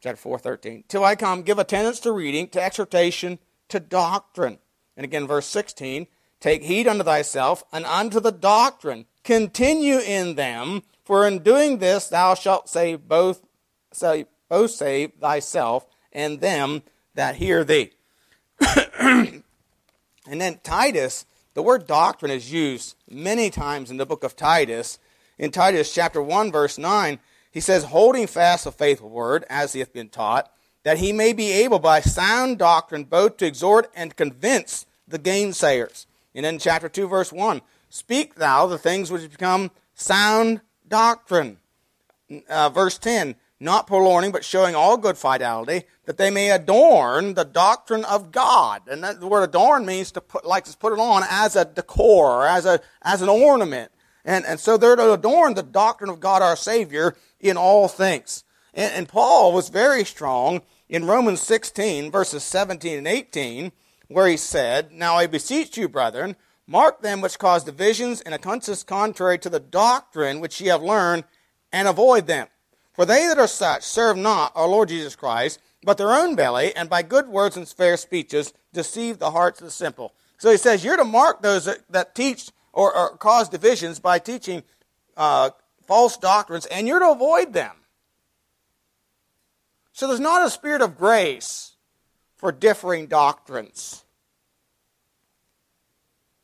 chapter 0.00 0.16
4, 0.16 0.38
13, 0.38 0.84
till 0.86 1.04
I 1.04 1.16
come, 1.16 1.42
give 1.42 1.58
attendance 1.58 1.98
to 2.00 2.12
reading, 2.12 2.48
to 2.50 2.62
exhortation, 2.62 3.40
to 3.70 3.80
doctrine. 3.80 4.58
And 4.96 5.04
again, 5.04 5.26
verse 5.26 5.46
16, 5.46 6.06
take 6.40 6.62
heed 6.62 6.86
unto 6.86 7.04
thyself 7.04 7.64
and 7.72 7.84
unto 7.84 8.20
the 8.20 8.32
doctrine. 8.32 9.06
Continue 9.24 9.98
in 9.98 10.34
them, 10.34 10.82
for 11.04 11.26
in 11.26 11.40
doing 11.40 11.78
this 11.78 12.08
thou 12.08 12.34
shalt 12.34 12.68
save 12.68 13.08
both, 13.08 13.42
say, 13.92 14.26
both 14.48 14.70
save 14.70 15.12
thyself 15.20 15.86
and 16.12 16.40
them 16.40 16.82
that 17.14 17.36
hear 17.36 17.64
thee. 17.64 17.90
and 18.98 19.42
then 20.26 20.60
Titus 20.62 21.24
the 21.58 21.62
word 21.64 21.88
doctrine 21.88 22.30
is 22.30 22.52
used 22.52 22.94
many 23.10 23.50
times 23.50 23.90
in 23.90 23.96
the 23.96 24.06
book 24.06 24.22
of 24.22 24.36
Titus. 24.36 25.00
In 25.38 25.50
Titus 25.50 25.92
chapter 25.92 26.22
1, 26.22 26.52
verse 26.52 26.78
9, 26.78 27.18
he 27.50 27.58
says, 27.58 27.82
Holding 27.82 28.28
fast 28.28 28.62
the 28.62 28.70
faithful 28.70 29.10
word, 29.10 29.44
as 29.50 29.72
he 29.72 29.80
hath 29.80 29.92
been 29.92 30.08
taught, 30.08 30.52
that 30.84 30.98
he 30.98 31.12
may 31.12 31.32
be 31.32 31.50
able 31.50 31.80
by 31.80 32.00
sound 32.00 32.58
doctrine 32.58 33.02
both 33.02 33.38
to 33.38 33.46
exhort 33.46 33.90
and 33.96 34.14
convince 34.14 34.86
the 35.08 35.18
gainsayers. 35.18 36.06
And 36.34 36.46
in 36.46 36.58
chapter 36.58 36.88
2, 36.88 37.08
verse 37.08 37.32
1, 37.32 37.60
Speak 37.90 38.34
thou 38.34 38.66
the 38.66 38.78
things 38.78 39.10
which 39.10 39.30
become 39.30 39.70
sound 39.94 40.60
doctrine. 40.86 41.58
Uh, 42.48 42.68
verse 42.68 42.98
10, 42.98 43.36
not 43.60 43.86
purloining, 43.86 44.30
but 44.30 44.44
showing 44.44 44.74
all 44.74 44.96
good 44.96 45.16
fidelity, 45.16 45.84
that 46.04 46.18
they 46.18 46.30
may 46.30 46.50
adorn 46.50 47.34
the 47.34 47.44
doctrine 47.44 48.04
of 48.04 48.30
God. 48.30 48.82
And 48.86 49.02
that, 49.02 49.20
the 49.20 49.26
word 49.26 49.42
adorn 49.42 49.86
means 49.86 50.12
to 50.12 50.20
put, 50.20 50.44
like 50.44 50.64
to 50.64 50.76
put 50.76 50.92
it 50.92 50.98
on 50.98 51.22
as 51.28 51.56
a 51.56 51.64
decor, 51.64 52.42
or 52.42 52.46
as 52.46 52.66
a 52.66 52.80
as 53.02 53.22
an 53.22 53.28
ornament. 53.28 53.90
And, 54.24 54.44
and 54.44 54.60
so 54.60 54.76
they're 54.76 54.96
to 54.96 55.14
adorn 55.14 55.54
the 55.54 55.62
doctrine 55.62 56.10
of 56.10 56.20
God 56.20 56.42
our 56.42 56.56
Savior 56.56 57.16
in 57.40 57.56
all 57.56 57.88
things. 57.88 58.44
And, 58.74 58.92
and 58.92 59.08
Paul 59.08 59.52
was 59.52 59.70
very 59.70 60.04
strong 60.04 60.62
in 60.88 61.06
Romans 61.06 61.40
16, 61.40 62.10
verses 62.10 62.42
17 62.44 62.98
and 62.98 63.08
18, 63.08 63.72
where 64.08 64.26
he 64.26 64.36
said, 64.36 64.92
Now 64.92 65.16
I 65.16 65.26
beseech 65.26 65.76
you, 65.76 65.88
brethren, 65.88 66.36
mark 66.66 67.02
them 67.02 67.20
which 67.20 67.38
cause 67.38 67.64
divisions 67.64 68.20
and 68.20 68.34
offenses 68.34 68.82
contrary 68.82 69.38
to 69.38 69.50
the 69.50 69.60
doctrine 69.60 70.40
which 70.40 70.60
ye 70.60 70.68
have 70.68 70.82
learned, 70.82 71.24
and 71.72 71.86
avoid 71.86 72.26
them. 72.26 72.48
For 72.94 73.04
they 73.04 73.26
that 73.26 73.38
are 73.38 73.46
such 73.46 73.82
serve 73.82 74.16
not 74.16 74.52
our 74.56 74.66
Lord 74.66 74.88
Jesus 74.88 75.14
Christ, 75.14 75.60
but 75.84 75.98
their 75.98 76.12
own 76.12 76.34
belly, 76.34 76.74
and 76.74 76.90
by 76.90 77.02
good 77.02 77.28
words 77.28 77.56
and 77.56 77.68
fair 77.68 77.96
speeches 77.96 78.52
deceive 78.72 79.18
the 79.18 79.30
hearts 79.30 79.60
of 79.60 79.66
the 79.66 79.70
simple. 79.70 80.14
So 80.38 80.50
he 80.50 80.56
says 80.56 80.84
you're 80.84 80.96
to 80.96 81.04
mark 81.04 81.42
those 81.42 81.66
that, 81.66 81.80
that 81.90 82.14
teach 82.14 82.50
or, 82.72 82.96
or, 82.96 83.16
cause 83.16 83.48
divisions 83.48 84.00
by 84.00 84.18
teaching 84.18 84.62
uh, 85.16 85.50
false 85.86 86.16
doctrines, 86.16 86.66
and 86.66 86.86
you're 86.86 86.98
to 86.98 87.10
avoid 87.10 87.52
them. 87.52 87.74
So 89.92 90.06
there's 90.06 90.20
not 90.20 90.46
a 90.46 90.50
spirit 90.50 90.80
of 90.80 90.96
grace 90.96 91.76
for 92.38 92.52
differing 92.52 93.08
doctrines. 93.08 94.04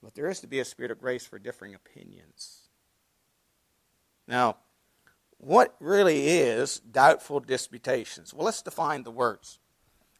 But 0.02 0.14
there 0.14 0.28
is 0.28 0.40
to 0.40 0.46
be 0.46 0.58
a 0.58 0.64
spirit 0.64 0.90
of 0.90 1.00
grace 1.00 1.24
for 1.24 1.38
differing 1.38 1.74
opinions. 1.74 2.68
Now, 4.28 4.56
what 5.38 5.74
really 5.80 6.28
is 6.28 6.80
doubtful 6.80 7.40
disputations? 7.40 8.34
Well, 8.34 8.44
let's 8.44 8.60
define 8.60 9.04
the 9.04 9.10
words. 9.10 9.60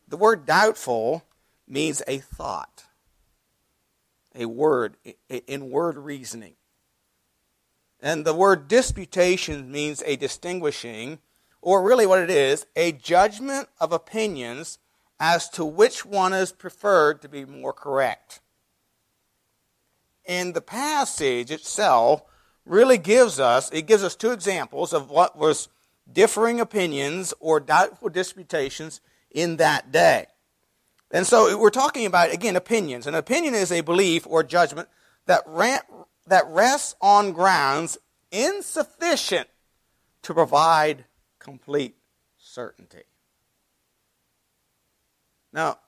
The 0.09 0.17
word 0.17 0.47
doubtful 0.47 1.25
means 1.67 2.03
a 2.07 2.19
thought, 2.19 2.85
a 4.35 4.47
word, 4.47 4.97
in 5.29 5.71
word 5.71 5.99
reasoning. 5.99 6.55
And 8.01 8.25
the 8.25 8.35
word 8.35 8.69
disputation 8.69 9.73
means 9.73 10.03
a 10.05 10.17
distinguishing, 10.17 11.21
or 11.63 11.83
really 11.83 12.07
what 12.07 12.21
it 12.21 12.31
is, 12.31 12.67
a 12.77 12.93
judgment 12.93 13.69
of 13.81 13.93
opinions 13.93 14.79
as 15.21 15.49
to 15.51 15.65
which 15.65 16.05
one 16.05 16.33
is 16.33 16.53
preferred 16.53 17.23
to 17.23 17.29
be 17.29 17.45
more 17.45 17.73
correct. 17.73 18.41
In 20.25 20.53
the 20.53 20.61
passage 20.61 21.51
itself, 21.51 22.23
really 22.65 22.99
gives 22.99 23.39
us, 23.39 23.71
it 23.73 23.87
gives 23.87 24.03
us 24.03 24.17
two 24.17 24.33
examples 24.33 24.93
of 24.93 25.11
what 25.11 25.37
was 25.37 25.69
differing 26.11 26.61
opinions 26.61 27.35
or 27.41 27.61
doubtful 27.61 28.09
disputations 28.09 29.01
in 29.31 29.57
that 29.57 29.93
day. 29.93 30.27
And 31.11 31.27
so 31.27 31.57
we're 31.59 31.71
talking 31.71 32.07
about, 32.07 32.33
again, 32.33 32.57
opinions. 32.57 33.07
An 33.07 33.15
opinion 33.15 33.55
is 33.55 33.71
a 33.71 33.83
belief 33.83 34.27
or 34.27 34.43
judgment 34.43 34.89
that, 35.27 35.45
that 36.27 36.47
rests 36.49 36.97
on 37.01 37.33
grounds 37.33 37.99
insufficient 38.33 39.49
to 40.23 40.35
provide 40.35 41.05
complete 41.39 41.97
certainty. 42.39 43.03
Now, 45.55 45.79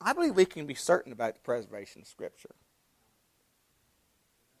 I 0.00 0.12
believe 0.12 0.36
we 0.36 0.44
can 0.44 0.64
be 0.64 0.74
certain 0.74 1.12
about 1.12 1.34
the 1.34 1.40
preservation 1.40 2.02
of 2.02 2.08
Scripture. 2.08 2.54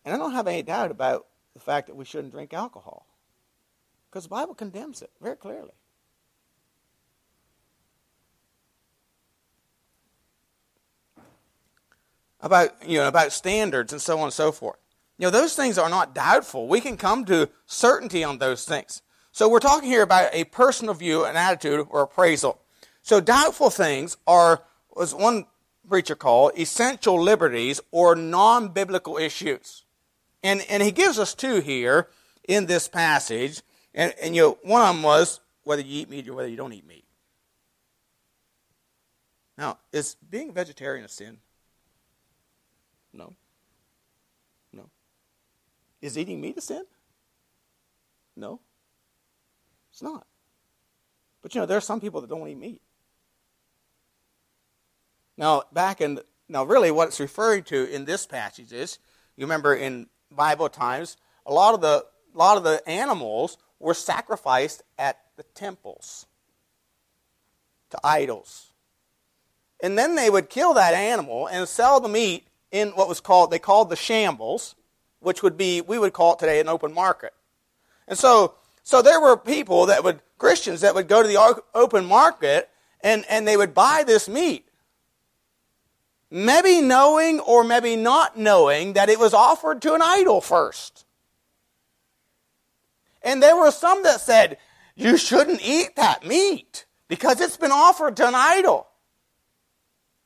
And 0.04 0.12
I 0.12 0.18
don't 0.18 0.32
have 0.32 0.48
any 0.48 0.62
doubt 0.62 0.90
about 0.90 1.26
the 1.54 1.60
fact 1.60 1.86
that 1.86 1.94
we 1.94 2.04
shouldn't 2.04 2.32
drink 2.32 2.52
alcohol. 2.52 3.06
Because 4.10 4.24
the 4.24 4.30
Bible 4.30 4.54
condemns 4.54 5.00
it 5.00 5.10
very 5.20 5.36
clearly. 5.36 5.70
About, 12.40 12.70
you 12.86 12.98
know, 12.98 13.08
about 13.08 13.32
standards 13.32 13.92
and 13.92 14.02
so 14.02 14.18
on 14.18 14.24
and 14.24 14.32
so 14.32 14.50
forth. 14.50 14.78
You 15.18 15.26
know, 15.26 15.30
those 15.30 15.54
things 15.54 15.78
are 15.78 15.88
not 15.88 16.14
doubtful. 16.14 16.66
We 16.66 16.80
can 16.80 16.96
come 16.96 17.24
to 17.26 17.48
certainty 17.64 18.24
on 18.24 18.38
those 18.38 18.64
things. 18.64 19.02
So 19.30 19.48
we're 19.48 19.60
talking 19.60 19.88
here 19.88 20.02
about 20.02 20.30
a 20.32 20.44
personal 20.44 20.94
view, 20.94 21.24
an 21.24 21.36
attitude, 21.36 21.86
or 21.90 22.02
appraisal. 22.02 22.60
So 23.06 23.20
doubtful 23.20 23.70
things 23.70 24.16
are, 24.26 24.64
as 25.00 25.14
one 25.14 25.46
preacher 25.88 26.16
called, 26.16 26.58
essential 26.58 27.22
liberties 27.22 27.80
or 27.92 28.16
non-biblical 28.16 29.16
issues. 29.16 29.84
And, 30.42 30.66
and 30.68 30.82
he 30.82 30.90
gives 30.90 31.16
us 31.16 31.32
two 31.32 31.60
here 31.60 32.08
in 32.48 32.66
this 32.66 32.88
passage. 32.88 33.62
And, 33.94 34.12
and 34.20 34.34
you 34.34 34.42
know, 34.42 34.58
one 34.64 34.82
of 34.82 34.88
them 34.88 35.04
was 35.04 35.38
whether 35.62 35.82
you 35.82 36.00
eat 36.00 36.10
meat 36.10 36.26
or 36.26 36.34
whether 36.34 36.48
you 36.48 36.56
don't 36.56 36.72
eat 36.72 36.84
meat. 36.84 37.04
Now, 39.56 39.78
is 39.92 40.16
being 40.28 40.52
vegetarian 40.52 41.04
a 41.04 41.08
sin? 41.08 41.38
No. 43.12 43.34
No. 44.72 44.90
Is 46.02 46.18
eating 46.18 46.40
meat 46.40 46.58
a 46.58 46.60
sin? 46.60 46.82
No. 48.34 48.58
It's 49.92 50.02
not. 50.02 50.26
But 51.40 51.54
you 51.54 51.60
know, 51.60 51.66
there 51.68 51.78
are 51.78 51.80
some 51.80 52.00
people 52.00 52.20
that 52.20 52.28
don't 52.28 52.48
eat 52.48 52.58
meat. 52.58 52.80
Now, 55.36 55.64
back 55.72 56.00
in, 56.00 56.20
now 56.48 56.64
really 56.64 56.90
what 56.90 57.08
it's 57.08 57.20
referring 57.20 57.64
to 57.64 57.84
in 57.84 58.04
this 58.04 58.26
passage 58.26 58.72
is, 58.72 58.98
you 59.36 59.44
remember 59.44 59.74
in 59.74 60.06
Bible 60.30 60.68
times, 60.68 61.16
a 61.44 61.52
lot 61.52 61.74
of 61.74 61.80
the 61.80 62.04
a 62.34 62.38
lot 62.38 62.58
of 62.58 62.64
the 62.64 62.86
animals 62.86 63.56
were 63.78 63.94
sacrificed 63.94 64.82
at 64.98 65.18
the 65.36 65.42
temples 65.54 66.26
to 67.90 67.98
idols. 68.04 68.72
And 69.80 69.98
then 69.98 70.16
they 70.16 70.28
would 70.28 70.50
kill 70.50 70.74
that 70.74 70.94
animal 70.94 71.46
and 71.46 71.66
sell 71.66 72.00
the 72.00 72.08
meat 72.08 72.46
in 72.70 72.90
what 72.90 73.08
was 73.08 73.20
called 73.20 73.50
they 73.50 73.58
called 73.58 73.90
the 73.90 73.96
shambles, 73.96 74.74
which 75.20 75.42
would 75.42 75.56
be 75.56 75.80
we 75.80 75.98
would 75.98 76.12
call 76.12 76.34
it 76.34 76.38
today 76.38 76.60
an 76.60 76.68
open 76.68 76.92
market. 76.92 77.32
And 78.08 78.18
so 78.18 78.54
so 78.82 79.02
there 79.02 79.20
were 79.20 79.36
people 79.36 79.86
that 79.86 80.04
would 80.04 80.20
Christians 80.38 80.82
that 80.82 80.94
would 80.94 81.08
go 81.08 81.22
to 81.22 81.28
the 81.28 81.62
open 81.74 82.04
market 82.04 82.68
and, 83.00 83.24
and 83.28 83.46
they 83.46 83.56
would 83.56 83.74
buy 83.74 84.04
this 84.06 84.28
meat 84.28 84.65
maybe 86.30 86.80
knowing 86.80 87.40
or 87.40 87.64
maybe 87.64 87.96
not 87.96 88.36
knowing 88.36 88.94
that 88.94 89.08
it 89.08 89.18
was 89.18 89.34
offered 89.34 89.82
to 89.82 89.94
an 89.94 90.02
idol 90.02 90.40
first. 90.40 91.04
And 93.22 93.42
there 93.42 93.56
were 93.56 93.70
some 93.70 94.02
that 94.04 94.20
said, 94.20 94.58
you 94.94 95.16
shouldn't 95.16 95.60
eat 95.62 95.96
that 95.96 96.26
meat 96.26 96.86
because 97.08 97.40
it's 97.40 97.56
been 97.56 97.72
offered 97.72 98.16
to 98.16 98.28
an 98.28 98.34
idol. 98.34 98.86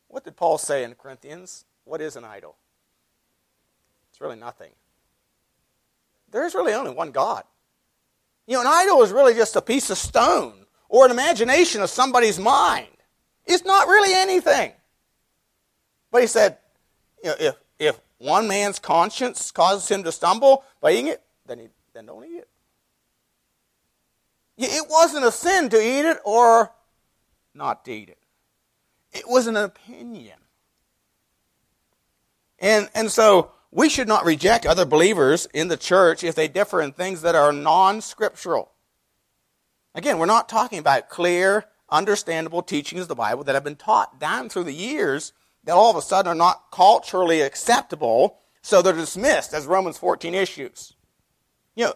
What 0.09 0.25
did 0.25 0.37
Paul 0.37 0.59
say 0.59 0.85
in 0.85 0.95
Corinthians? 0.95 1.64
What 1.85 2.00
is 2.00 2.16
an 2.16 2.25
idol? 2.25 2.57
It's 4.11 4.21
really 4.21 4.37
nothing. 4.37 4.71
There's 6.30 6.54
really 6.54 6.73
only 6.73 6.92
one 6.92 7.11
God. 7.11 7.45
You 8.47 8.54
know, 8.54 8.62
an 8.62 8.66
idol 8.66 9.02
is 9.02 9.12
really 9.12 9.35
just 9.35 9.57
a 9.57 9.62
piece 9.62 9.90
of 9.90 9.99
stone 9.99 10.66
or 10.88 11.04
an 11.04 11.11
imagination 11.11 11.83
of 11.83 11.90
somebody's 11.90 12.38
mind. 12.38 12.88
It's 13.47 13.64
not 13.64 13.88
really 13.88 14.12
anything. 14.12 14.73
But 16.10 16.22
he 16.22 16.26
said, 16.26 16.58
you 17.22 17.30
know, 17.30 17.36
if, 17.38 17.56
if 17.78 18.00
one 18.18 18.48
man's 18.48 18.78
conscience 18.78 19.50
causes 19.50 19.88
him 19.88 20.04
to 20.04 20.12
stumble 20.12 20.64
by 20.80 20.92
eating 20.92 21.08
it, 21.08 21.22
then, 21.46 21.58
he, 21.58 21.68
then 21.94 22.06
don't 22.06 22.24
eat 22.24 22.38
it. 22.38 22.48
It 24.58 24.86
wasn't 24.90 25.24
a 25.24 25.32
sin 25.32 25.70
to 25.70 25.80
eat 25.80 26.04
it 26.04 26.18
or 26.24 26.72
not 27.54 27.84
to 27.86 27.92
eat 27.92 28.10
it. 28.10 28.18
It 29.12 29.24
was 29.26 29.46
an 29.46 29.56
opinion. 29.56 30.36
And, 32.58 32.90
and 32.94 33.10
so 33.10 33.52
we 33.70 33.88
should 33.88 34.08
not 34.08 34.24
reject 34.24 34.66
other 34.66 34.84
believers 34.84 35.46
in 35.54 35.68
the 35.68 35.76
church 35.76 36.22
if 36.22 36.34
they 36.34 36.46
differ 36.46 36.82
in 36.82 36.92
things 36.92 37.22
that 37.22 37.34
are 37.34 37.52
non 37.52 38.00
scriptural. 38.00 38.72
Again, 39.94 40.18
we're 40.18 40.26
not 40.26 40.48
talking 40.48 40.78
about 40.78 41.08
clear, 41.08 41.64
understandable 41.88 42.62
teachings 42.62 43.02
of 43.02 43.08
the 43.08 43.14
Bible 43.14 43.44
that 43.44 43.54
have 43.54 43.64
been 43.64 43.76
taught 43.76 44.20
down 44.20 44.48
through 44.48 44.64
the 44.64 44.74
years 44.74 45.32
that 45.64 45.72
all 45.72 45.90
of 45.90 45.96
a 45.96 46.02
sudden 46.02 46.32
are 46.32 46.34
not 46.34 46.70
culturally 46.72 47.40
acceptable, 47.40 48.38
so 48.62 48.82
they're 48.82 48.92
dismissed 48.92 49.54
as 49.54 49.66
Romans 49.66 49.98
14 49.98 50.34
issues. 50.34 50.94
You 51.74 51.86
know, 51.86 51.94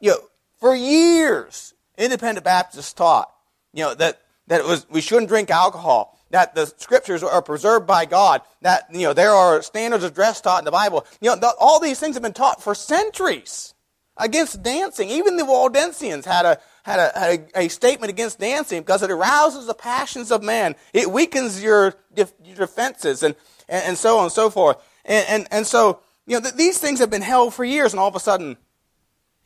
you 0.00 0.10
know 0.10 0.20
for 0.60 0.74
years, 0.74 1.74
independent 1.96 2.44
Baptists 2.44 2.92
taught, 2.92 3.32
you 3.72 3.82
know, 3.82 3.94
that, 3.94 4.20
that 4.46 4.60
it 4.60 4.66
was, 4.66 4.86
we 4.90 5.00
shouldn't 5.00 5.28
drink 5.28 5.50
alcohol, 5.50 6.18
that 6.30 6.54
the 6.54 6.66
scriptures 6.66 7.22
are 7.22 7.42
preserved 7.42 7.86
by 7.86 8.04
God, 8.04 8.42
that, 8.60 8.84
you 8.92 9.00
know, 9.00 9.12
there 9.12 9.32
are 9.32 9.62
standards 9.62 10.04
of 10.04 10.14
dress 10.14 10.40
taught 10.40 10.60
in 10.60 10.64
the 10.64 10.70
Bible. 10.70 11.06
You 11.20 11.30
know, 11.30 11.36
the, 11.36 11.54
all 11.58 11.80
these 11.80 11.98
things 11.98 12.14
have 12.14 12.22
been 12.22 12.32
taught 12.32 12.62
for 12.62 12.74
centuries 12.74 13.74
against 14.20 14.62
dancing. 14.62 15.10
Even 15.10 15.36
the 15.36 15.44
Waldensians 15.44 16.24
had 16.24 16.44
a, 16.44 16.58
had 16.82 16.98
a, 16.98 17.18
had 17.18 17.50
a, 17.54 17.60
a, 17.60 17.68
statement 17.68 18.10
against 18.10 18.38
dancing 18.38 18.82
because 18.82 19.02
it 19.02 19.10
arouses 19.10 19.66
the 19.66 19.74
passions 19.74 20.30
of 20.30 20.42
man. 20.42 20.76
It 20.92 21.10
weakens 21.10 21.62
your, 21.62 21.94
your 22.14 22.56
defenses 22.56 23.22
and, 23.22 23.34
and, 23.68 23.84
and, 23.84 23.98
so 23.98 24.18
on 24.18 24.24
and 24.24 24.32
so 24.32 24.50
forth. 24.50 24.76
And, 25.04 25.26
and, 25.28 25.48
and 25.50 25.66
so, 25.66 26.00
you 26.26 26.36
know, 26.36 26.40
th- 26.40 26.54
these 26.54 26.78
things 26.78 27.00
have 27.00 27.10
been 27.10 27.22
held 27.22 27.54
for 27.54 27.64
years, 27.64 27.92
and 27.92 28.00
all 28.00 28.08
of 28.08 28.14
a 28.14 28.20
sudden, 28.20 28.56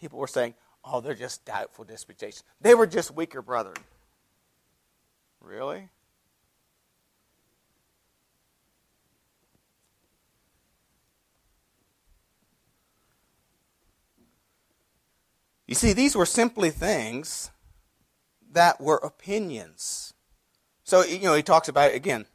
people 0.01 0.19
were 0.19 0.27
saying, 0.27 0.55
oh, 0.85 1.01
they're 1.01 1.15
just 1.15 1.45
doubtful 1.45 1.85
disputations. 1.85 2.45
They 2.61 2.75
were 2.75 2.87
just 2.87 3.11
weaker 3.15 3.43
brethren. 3.43 3.77
Really? 5.41 5.89
You 15.75 15.77
see, 15.77 15.93
these 15.93 16.15
were 16.15 16.25
simply 16.25 16.71
things 16.71 17.51
that 18.53 18.81
were 18.81 18.99
opinions. 18.99 20.15
So, 20.85 21.03
you 21.03 21.19
know, 21.19 21.35
he 21.35 21.43
talks 21.43 21.67
about, 21.67 21.93
again, 21.93 22.27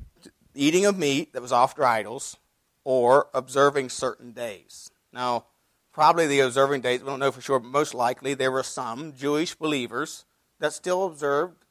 eating 0.54 0.86
of 0.86 0.98
meat 0.98 1.32
that 1.32 1.42
was 1.42 1.54
after 1.54 1.86
idols 1.86 2.36
or 2.84 3.30
observing 3.34 3.92
certain 3.92 4.34
days. 4.34 4.92
Now, 5.14 5.46
probably 5.94 6.28
the 6.28 6.42
observing 6.42 6.82
days, 6.82 7.00
we 7.00 7.06
don't 7.06 7.22
know 7.22 7.32
for 7.32 7.40
sure, 7.40 7.60
but 7.60 7.70
most 7.70 7.94
likely 7.94 8.34
there 8.34 8.52
were 8.52 8.62
some 8.62 9.14
Jewish 9.16 9.56
believers 9.56 10.26
that 10.60 10.74
still 10.74 11.06
observed 11.06 11.64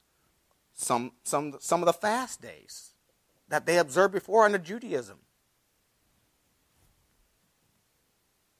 some, 0.73 1.13
some, 1.23 1.55
some 1.61 1.83
of 1.83 1.87
the 1.87 1.93
fast 1.93 2.41
days 2.41 2.95
that 3.51 3.67
they 3.67 3.77
observed 3.77 4.15
before 4.15 4.47
under 4.47 4.57
Judaism. 4.57 5.19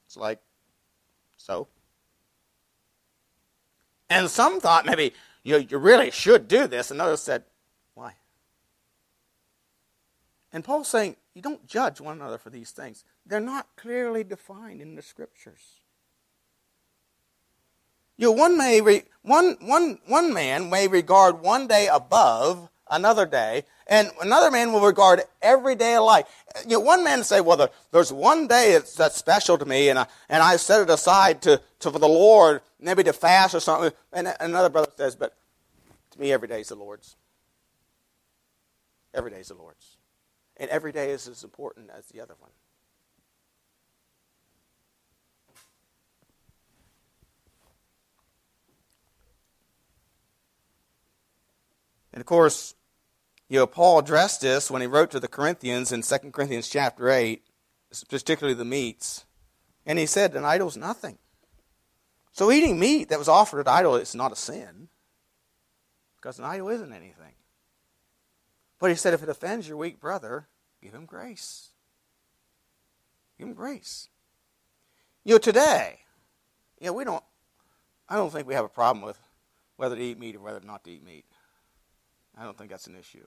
It's 0.05 0.19
like, 0.19 0.41
so? 1.39 1.69
And 4.11 4.31
some 4.31 4.61
thought 4.61 4.87
maybe 4.87 5.13
you, 5.43 5.59
you 5.59 5.79
really 5.79 6.11
should 6.11 6.49
do 6.49 6.67
this, 6.67 6.91
and 6.91 7.01
others 7.01 7.21
said, 7.21 7.45
why? 7.95 8.15
And 10.53 10.65
Paul's 10.65 10.89
saying, 10.89 11.17
you 11.35 11.43
don't 11.43 11.67
judge 11.67 12.01
one 12.01 12.17
another 12.17 12.39
for 12.39 12.51
these 12.51 12.71
things. 12.71 13.05
They're 13.27 13.41
not 13.41 13.69
clearly 13.77 14.25
defined 14.25 14.81
in 14.81 14.95
the 14.95 15.03
scriptures. 15.03 15.81
You 18.17 18.29
know, 18.29 18.33
one, 18.33 18.59
may 18.59 18.81
re, 18.81 19.03
one, 19.23 19.57
one, 19.61 20.01
one 20.07 20.35
man 20.35 20.69
may 20.71 20.89
regard 20.89 21.41
one 21.41 21.69
day 21.69 21.87
above 21.87 22.69
another 22.91 23.27
day, 23.27 23.65
and 23.87 24.11
another 24.21 24.51
man 24.51 24.73
will 24.73 24.81
regard 24.81 25.23
every 25.43 25.75
day 25.75 25.95
alike. 25.95 26.27
You 26.65 26.79
know, 26.79 26.81
one 26.81 27.05
man 27.05 27.25
say, 27.25 27.41
well, 27.41 27.57
the, 27.57 27.71
there's 27.91 28.13
one 28.13 28.47
day 28.47 28.73
that's, 28.73 28.95
that's 28.95 29.17
special 29.17 29.59
to 29.59 29.65
me, 29.65 29.89
and 29.89 29.99
I, 29.99 30.07
and 30.29 30.43
I 30.43 30.57
set 30.57 30.81
it 30.81 30.91
aside 30.91 31.43
to, 31.43 31.61
to 31.81 31.91
for 31.91 31.99
the 31.99 32.09
Lord, 32.09 32.61
maybe 32.81 33.03
to 33.05 33.13
fast 33.13 33.55
or 33.55 33.61
something. 33.61 33.93
And 34.13 34.35
another 34.41 34.69
brother 34.69 34.91
says, 34.97 35.17
but 35.17 35.35
to 36.13 36.21
me, 36.21 36.33
every 36.33 36.49
day 36.49 36.61
is 36.61 36.69
the 36.69 36.75
Lord's. 36.75 37.17
Every 39.15 39.31
day 39.31 39.41
is 39.41 39.49
the 39.49 39.55
Lord's. 39.55 39.97
And 40.57 40.69
every 40.71 40.93
day 40.93 41.11
is 41.11 41.29
as 41.29 41.45
important 41.45 41.91
as 41.97 42.07
the 42.07 42.21
other 42.21 42.35
one. 42.39 42.51
And 52.13 52.21
of 52.21 52.27
course, 52.27 52.75
you 53.49 53.59
know, 53.59 53.67
Paul 53.67 53.99
addressed 53.99 54.43
this 54.43 54.71
when 54.71 54.83
he 54.83 54.87
wrote 54.87 55.11
to 55.13 55.21
the 55.21 55.29
Corinthians 55.29 55.91
in 55.91 56.03
2 56.03 56.19
Corinthians 56.33 56.69
chapter 56.69 57.09
8, 57.09 57.43
particularly 58.09 58.55
the 58.55 58.65
meats. 58.65 59.25
And 59.87 59.99
he 59.99 60.05
said, 60.05 60.35
an 60.35 60.45
idol's 60.45 60.77
nothing. 60.77 61.17
So 62.33 62.53
eating 62.53 62.79
meat 62.79 63.09
that 63.09 63.19
was 63.19 63.29
offered 63.29 63.61
at 63.61 63.69
idol 63.69 63.97
is 63.97 64.15
not 64.15 64.33
a 64.33 64.37
sin, 64.37 64.89
because 66.17 66.39
an 66.39 66.45
idol 66.45 66.69
isn't 66.69 66.93
anything. 66.93 67.33
But 68.79 68.91
he 68.91 68.97
said, 68.97 69.15
if 69.15 69.23
it 69.23 69.29
offends 69.31 69.67
your 69.67 69.79
weak 69.79 69.99
brother, 69.99 70.47
give 70.83 70.93
him 70.93 71.07
grace. 71.07 71.71
Give 73.39 73.49
him 73.49 73.55
grace. 73.55 74.09
You 75.25 75.35
know, 75.35 75.39
today, 75.39 76.01
you 76.81 76.89
know, 76.89 76.93
we 76.93 77.05
don't, 77.05 77.25
I 78.09 78.17
don't 78.17 78.31
think 78.31 78.47
we 78.47 78.55
have 78.55 78.65
a 78.65 78.69
problem 78.69 79.05
with 79.05 79.19
whether 79.77 79.97
to 79.97 80.03
eat 80.03 80.19
meat 80.19 80.37
or 80.37 80.41
whether 80.41 80.61
not 80.61 80.85
to 80.85 80.91
eat 80.91 81.05
meat. 81.05 81.25
I 82.37 82.45
don't 82.45 82.57
think 82.57 82.71
that's 82.71 82.87
an 82.87 82.95
issue 82.95 83.27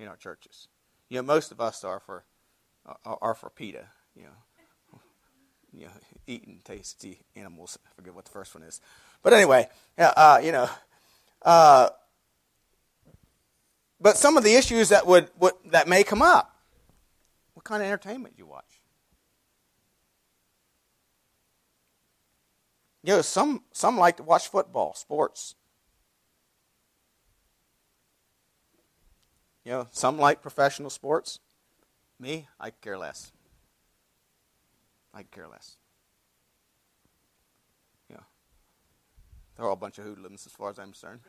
in 0.00 0.08
our 0.08 0.16
churches. 0.16 0.68
You 1.08 1.18
know, 1.18 1.22
most 1.22 1.52
of 1.52 1.60
us 1.60 1.84
are 1.84 2.00
for 2.00 2.24
are, 3.04 3.18
are 3.20 3.34
for 3.34 3.50
PETA. 3.50 3.84
You 4.16 4.22
know, 4.22 4.98
you 5.72 5.86
know, 5.86 5.92
eating 6.26 6.60
tasty 6.64 7.20
animals. 7.36 7.78
I 7.86 7.94
forget 7.94 8.14
what 8.14 8.24
the 8.24 8.30
first 8.30 8.54
one 8.54 8.64
is, 8.64 8.80
but 9.22 9.32
anyway, 9.32 9.68
uh, 9.98 10.40
you 10.42 10.52
know, 10.52 10.68
uh, 11.42 11.90
but 14.00 14.16
some 14.16 14.36
of 14.36 14.44
the 14.44 14.54
issues 14.54 14.88
that 14.88 15.06
would, 15.06 15.28
would 15.38 15.52
that 15.66 15.86
may 15.86 16.02
come 16.02 16.22
up. 16.22 16.56
What 17.54 17.64
kind 17.64 17.82
of 17.82 17.86
entertainment 17.86 18.36
do 18.36 18.40
you 18.42 18.46
watch? 18.46 18.80
You 23.02 23.16
know, 23.16 23.22
some 23.22 23.62
some 23.72 23.98
like 23.98 24.16
to 24.18 24.22
watch 24.22 24.48
football, 24.48 24.94
sports. 24.94 25.54
You 29.64 29.72
know, 29.72 29.88
some 29.90 30.18
like 30.18 30.42
professional 30.42 30.90
sports. 30.90 31.38
Me, 32.18 32.48
I 32.58 32.70
care 32.70 32.98
less. 32.98 33.32
I 35.12 35.22
care 35.22 35.48
less. 35.48 35.76
Yeah. 38.10 38.18
They're 39.56 39.66
all 39.66 39.72
a 39.72 39.76
bunch 39.76 39.98
of 39.98 40.04
hoodlums 40.04 40.46
as 40.46 40.52
far 40.52 40.70
as 40.70 40.78
I'm 40.78 40.92
concerned. 40.92 41.20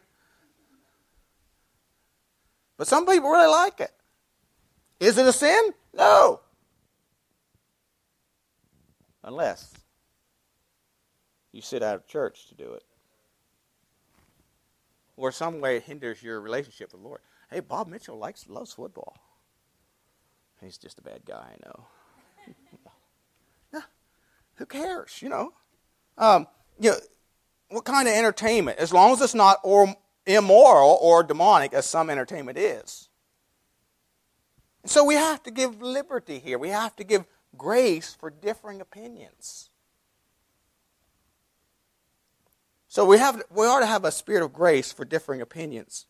But 2.77 2.87
some 2.87 3.05
people 3.05 3.29
really 3.29 3.51
like 3.51 3.79
it. 3.79 3.91
Is 4.99 5.17
it 5.17 5.25
a 5.25 5.33
sin? 5.33 5.71
No. 5.93 6.41
Unless 9.23 9.73
you 11.51 11.61
sit 11.61 11.83
out 11.83 11.95
of 11.95 12.07
church 12.07 12.47
to 12.47 12.55
do 12.55 12.73
it. 12.73 12.83
Or 15.15 15.31
some 15.31 15.59
way 15.59 15.77
it 15.77 15.83
hinders 15.83 16.23
your 16.23 16.41
relationship 16.41 16.91
with 16.91 17.01
the 17.01 17.07
Lord. 17.07 17.21
Hey, 17.51 17.59
Bob 17.59 17.87
Mitchell 17.87 18.17
likes 18.17 18.47
loves 18.47 18.73
football. 18.73 19.17
He's 20.61 20.77
just 20.77 20.99
a 20.99 21.01
bad 21.01 21.25
guy, 21.25 21.53
I 21.53 21.65
know. 21.65 21.85
yeah, 23.73 23.81
who 24.55 24.65
cares? 24.65 25.21
You 25.21 25.29
know, 25.29 25.53
um, 26.17 26.47
you 26.79 26.91
know, 26.91 26.97
what 27.69 27.83
kind 27.83 28.07
of 28.07 28.13
entertainment? 28.13 28.77
As 28.79 28.93
long 28.93 29.11
as 29.11 29.21
it's 29.21 29.35
not 29.35 29.57
or 29.63 29.93
immoral 30.25 30.97
or 31.01 31.23
demonic, 31.23 31.73
as 31.73 31.85
some 31.85 32.09
entertainment 32.09 32.57
is. 32.57 33.09
So 34.85 35.03
we 35.03 35.15
have 35.15 35.43
to 35.43 35.51
give 35.51 35.81
liberty 35.81 36.39
here. 36.39 36.57
We 36.57 36.69
have 36.69 36.95
to 36.95 37.03
give 37.03 37.25
grace 37.57 38.13
for 38.13 38.29
differing 38.29 38.81
opinions. 38.81 39.69
So 42.87 43.05
we 43.05 43.17
have 43.17 43.41
we 43.49 43.65
ought 43.65 43.79
to 43.79 43.85
have 43.85 44.05
a 44.05 44.11
spirit 44.11 44.43
of 44.43 44.53
grace 44.53 44.91
for 44.91 45.05
differing 45.05 45.41
opinions. 45.41 46.07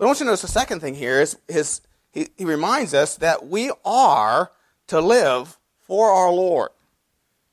But 0.00 0.06
I 0.06 0.08
want 0.08 0.20
you 0.20 0.24
to 0.24 0.30
notice 0.30 0.40
the 0.40 0.48
second 0.48 0.80
thing 0.80 0.94
here 0.94 1.20
is, 1.20 1.36
is 1.46 1.82
he, 2.10 2.28
he 2.38 2.46
reminds 2.46 2.94
us 2.94 3.16
that 3.16 3.48
we 3.48 3.70
are 3.84 4.50
to 4.86 4.98
live 4.98 5.58
for 5.82 6.08
our 6.08 6.32
Lord. 6.32 6.70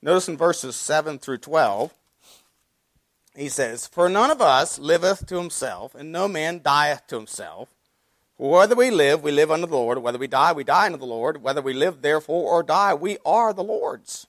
Notice 0.01 0.29
in 0.29 0.37
verses 0.37 0.77
7 0.77 1.19
through 1.19 1.39
12, 1.39 1.93
he 3.35 3.49
says, 3.49 3.85
For 3.87 4.07
none 4.07 4.31
of 4.31 4.41
us 4.41 4.79
liveth 4.79 5.25
to 5.25 5.35
himself, 5.35 5.93
and 5.93 6.09
no 6.13 6.29
man 6.29 6.61
dieth 6.63 7.05
to 7.07 7.17
himself. 7.17 7.67
For 8.37 8.59
whether 8.59 8.75
we 8.75 8.91
live, 8.91 9.21
we 9.21 9.31
live 9.33 9.51
unto 9.51 9.67
the 9.67 9.75
Lord. 9.75 9.97
Whether 9.97 10.17
we 10.17 10.27
die, 10.27 10.53
we 10.53 10.63
die 10.63 10.85
unto 10.85 10.99
the 10.99 11.05
Lord. 11.05 11.43
Whether 11.43 11.61
we 11.61 11.73
live, 11.73 12.01
therefore, 12.01 12.49
or 12.49 12.63
die, 12.63 12.93
we 12.93 13.17
are 13.25 13.51
the 13.51 13.61
Lord's. 13.61 14.25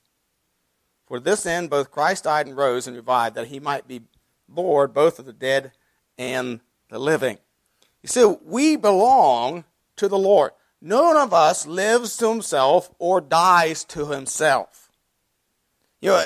For 1.07 1.21
this 1.21 1.47
end, 1.47 1.71
both 1.71 1.93
Christ 1.93 2.25
died 2.25 2.49
and 2.49 2.57
rose 2.57 2.89
and 2.89 2.97
revived, 2.97 3.37
that 3.37 3.47
he 3.47 3.61
might 3.61 3.87
be 3.87 4.03
Lord 4.53 4.93
both 4.93 5.21
of 5.21 5.25
the 5.25 5.33
dead 5.33 5.71
and 6.19 6.59
the 6.89 6.99
living. 6.99 7.39
You 8.09 8.13
see, 8.13 8.37
we 8.47 8.77
belong 8.77 9.65
to 9.97 10.09
the 10.09 10.19
Lord. 10.19 10.53
None 10.81 11.19
of 11.19 11.35
us 11.35 11.67
lives 11.67 12.17
to 12.17 12.31
himself 12.31 12.91
or 12.99 13.21
dies 13.21 13.85
to 13.85 14.07
himself. 14.07 14.91
You 16.01 16.11
know, 16.11 16.25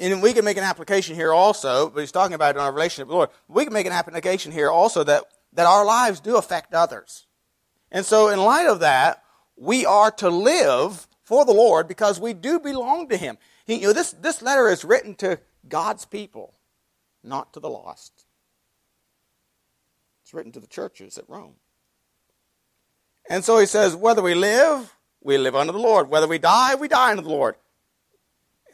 and 0.00 0.22
we 0.22 0.32
can 0.32 0.44
make 0.44 0.58
an 0.58 0.62
application 0.62 1.16
here 1.16 1.32
also, 1.32 1.90
but 1.90 2.00
he's 2.00 2.12
talking 2.12 2.34
about 2.34 2.54
in 2.54 2.60
our 2.60 2.72
relationship 2.72 3.08
with 3.08 3.12
the 3.12 3.16
Lord. 3.16 3.30
We 3.48 3.64
can 3.64 3.72
make 3.72 3.86
an 3.86 3.92
application 3.92 4.52
here 4.52 4.70
also 4.70 5.02
that, 5.02 5.24
that 5.54 5.66
our 5.66 5.84
lives 5.84 6.20
do 6.20 6.36
affect 6.36 6.72
others. 6.72 7.26
And 7.90 8.06
so, 8.06 8.28
in 8.28 8.38
light 8.38 8.68
of 8.68 8.78
that, 8.80 9.24
we 9.56 9.84
are 9.84 10.12
to 10.12 10.30
live 10.30 11.08
for 11.24 11.44
the 11.44 11.52
Lord 11.52 11.88
because 11.88 12.20
we 12.20 12.32
do 12.32 12.60
belong 12.60 13.08
to 13.08 13.16
Him. 13.16 13.38
He, 13.66 13.80
you 13.80 13.88
know, 13.88 13.92
this, 13.92 14.12
this 14.12 14.40
letter 14.40 14.68
is 14.68 14.84
written 14.84 15.16
to 15.16 15.40
God's 15.68 16.04
people, 16.04 16.54
not 17.24 17.52
to 17.54 17.60
the 17.60 17.68
lost. 17.68 18.19
It's 20.30 20.34
written 20.36 20.52
to 20.52 20.60
the 20.60 20.68
churches 20.68 21.18
at 21.18 21.28
Rome. 21.28 21.54
And 23.28 23.44
so 23.44 23.58
he 23.58 23.66
says, 23.66 23.96
whether 23.96 24.22
we 24.22 24.36
live, 24.36 24.94
we 25.20 25.36
live 25.36 25.56
under 25.56 25.72
the 25.72 25.80
Lord. 25.80 26.08
Whether 26.08 26.28
we 26.28 26.38
die, 26.38 26.76
we 26.76 26.86
die 26.86 27.10
under 27.10 27.24
the 27.24 27.28
Lord. 27.28 27.56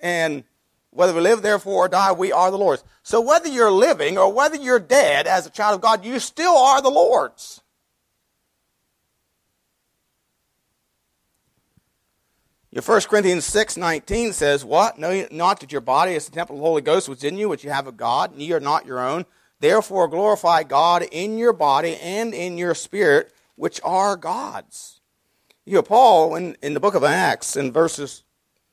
And 0.03 0.45
whether 0.91 1.15
we 1.15 1.23
live, 1.23 1.41
therefore, 1.41 1.87
or 1.87 1.89
die, 1.89 2.13
we 2.13 2.31
are 2.31 2.51
the 2.51 2.59
Lord's. 2.59 2.85
So 3.03 3.23
whether 3.23 3.49
you're 3.49 3.73
living 3.73 4.19
or 4.19 4.31
whether 4.31 4.57
you're 4.57 4.79
dead 4.79 5.27
as 5.27 5.47
a 5.47 5.51
child 5.51 5.77
of 5.77 5.81
God, 5.81 6.05
you 6.05 6.19
still 6.19 6.59
are 6.59 6.83
the 6.83 6.91
Lord's. 6.91 7.63
Your 12.71 12.83
1 12.83 13.01
Corinthians 13.09 13.47
6 13.47 13.79
19 13.79 14.35
says, 14.35 14.63
What? 14.63 14.99
Know 14.99 15.27
not 15.31 15.61
that 15.61 15.73
your 15.73 15.81
body 15.81 16.13
is 16.13 16.27
the 16.27 16.33
temple 16.33 16.57
of 16.57 16.61
the 16.61 16.67
Holy 16.67 16.83
Ghost 16.83 17.09
which 17.09 17.21
is 17.21 17.25
in 17.25 17.39
you, 17.39 17.49
which 17.49 17.65
you 17.65 17.71
have 17.71 17.87
of 17.87 17.97
God, 17.97 18.33
and 18.33 18.43
ye 18.43 18.53
are 18.53 18.61
not 18.61 18.85
your 18.85 19.01
own. 19.01 19.25
Therefore 19.61 20.09
glorify 20.09 20.63
God 20.63 21.03
in 21.11 21.39
your 21.39 21.53
body 21.53 21.97
and 21.97 22.35
in 22.35 22.59
your 22.59 22.75
spirit, 22.75 23.33
which 23.55 23.81
are 23.83 24.17
God's. 24.17 25.01
You 25.65 25.75
know, 25.75 25.83
Paul, 25.83 26.37
in, 26.37 26.57
in 26.63 26.75
the 26.75 26.81
book 26.81 26.95
of 26.95 27.03
Acts, 27.03 27.57
in 27.57 27.73
verses, 27.73 28.23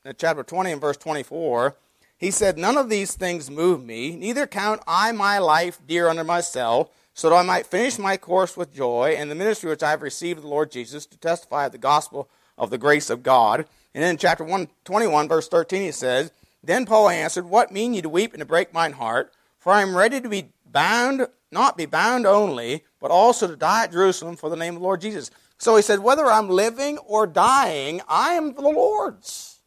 in 0.06 0.13
chapter 0.17 0.43
20 0.43 0.74
and 0.74 0.82
verse 0.82 0.98
24, 0.98 1.76
he 2.17 2.32
said, 2.32 2.58
None 2.58 2.78
of 2.78 2.89
these 2.89 3.15
things 3.15 3.50
move 3.50 3.84
me, 3.84 4.15
neither 4.15 4.46
count 4.46 4.82
I 4.86 5.12
my 5.12 5.39
life 5.39 5.80
dear 5.88 6.08
unto 6.08 6.24
myself, 6.24 6.89
so 7.13 7.30
that 7.30 7.36
I 7.36 7.41
might 7.43 7.65
finish 7.65 7.98
my 7.98 8.17
course 8.17 8.58
with 8.58 8.74
joy 8.74 9.15
and 9.17 9.30
the 9.30 9.36
ministry 9.36 9.69
which 9.69 9.84
I 9.84 9.91
have 9.91 10.02
received 10.02 10.38
of 10.38 10.43
the 10.43 10.50
Lord 10.50 10.72
Jesus 10.72 11.06
to 11.06 11.17
testify 11.17 11.65
of 11.65 11.72
the 11.72 11.78
gospel 11.78 12.30
of 12.58 12.69
the 12.69 12.78
grace 12.78 13.10
of 13.10 13.24
God. 13.24 13.65
And 13.93 14.04
then 14.04 14.12
in 14.12 14.17
chapter 14.17 14.43
121, 14.43 15.28
verse 15.28 15.48
13, 15.48 15.82
he 15.82 15.91
says, 15.91 16.32
Then 16.63 16.86
Paul 16.86 17.10
answered, 17.10 17.46
What 17.46 17.72
mean 17.72 17.93
ye 17.93 18.02
to 18.02 18.10
weep 18.10 18.34
and 18.34 18.39
to 18.39 18.46
break 18.46 18.74
mine 18.74 18.93
heart? 18.93 19.34
For 19.60 19.72
I 19.72 19.82
am 19.82 19.96
ready 19.96 20.19
to 20.19 20.30
be 20.30 20.50
bound, 20.73 21.27
not 21.51 21.77
be 21.77 21.86
bound 21.86 22.25
only, 22.25 22.83
but 22.99 23.12
also 23.12 23.47
to 23.47 23.55
die 23.55 23.86
at 23.86 23.93
Jerusalem 23.93 24.36
for 24.36 24.49
the 24.49 24.57
name 24.57 24.75
of 24.75 24.81
the 24.81 24.86
Lord 24.86 24.99
Jesus. 24.99 25.31
So 25.57 25.77
he 25.77 25.81
said, 25.81 25.99
Whether 25.99 26.25
I'm 26.25 26.49
living 26.49 26.97
or 26.97 27.25
dying, 27.25 28.01
I 28.09 28.33
am 28.33 28.53
the 28.53 28.62
Lord's. 28.62 29.62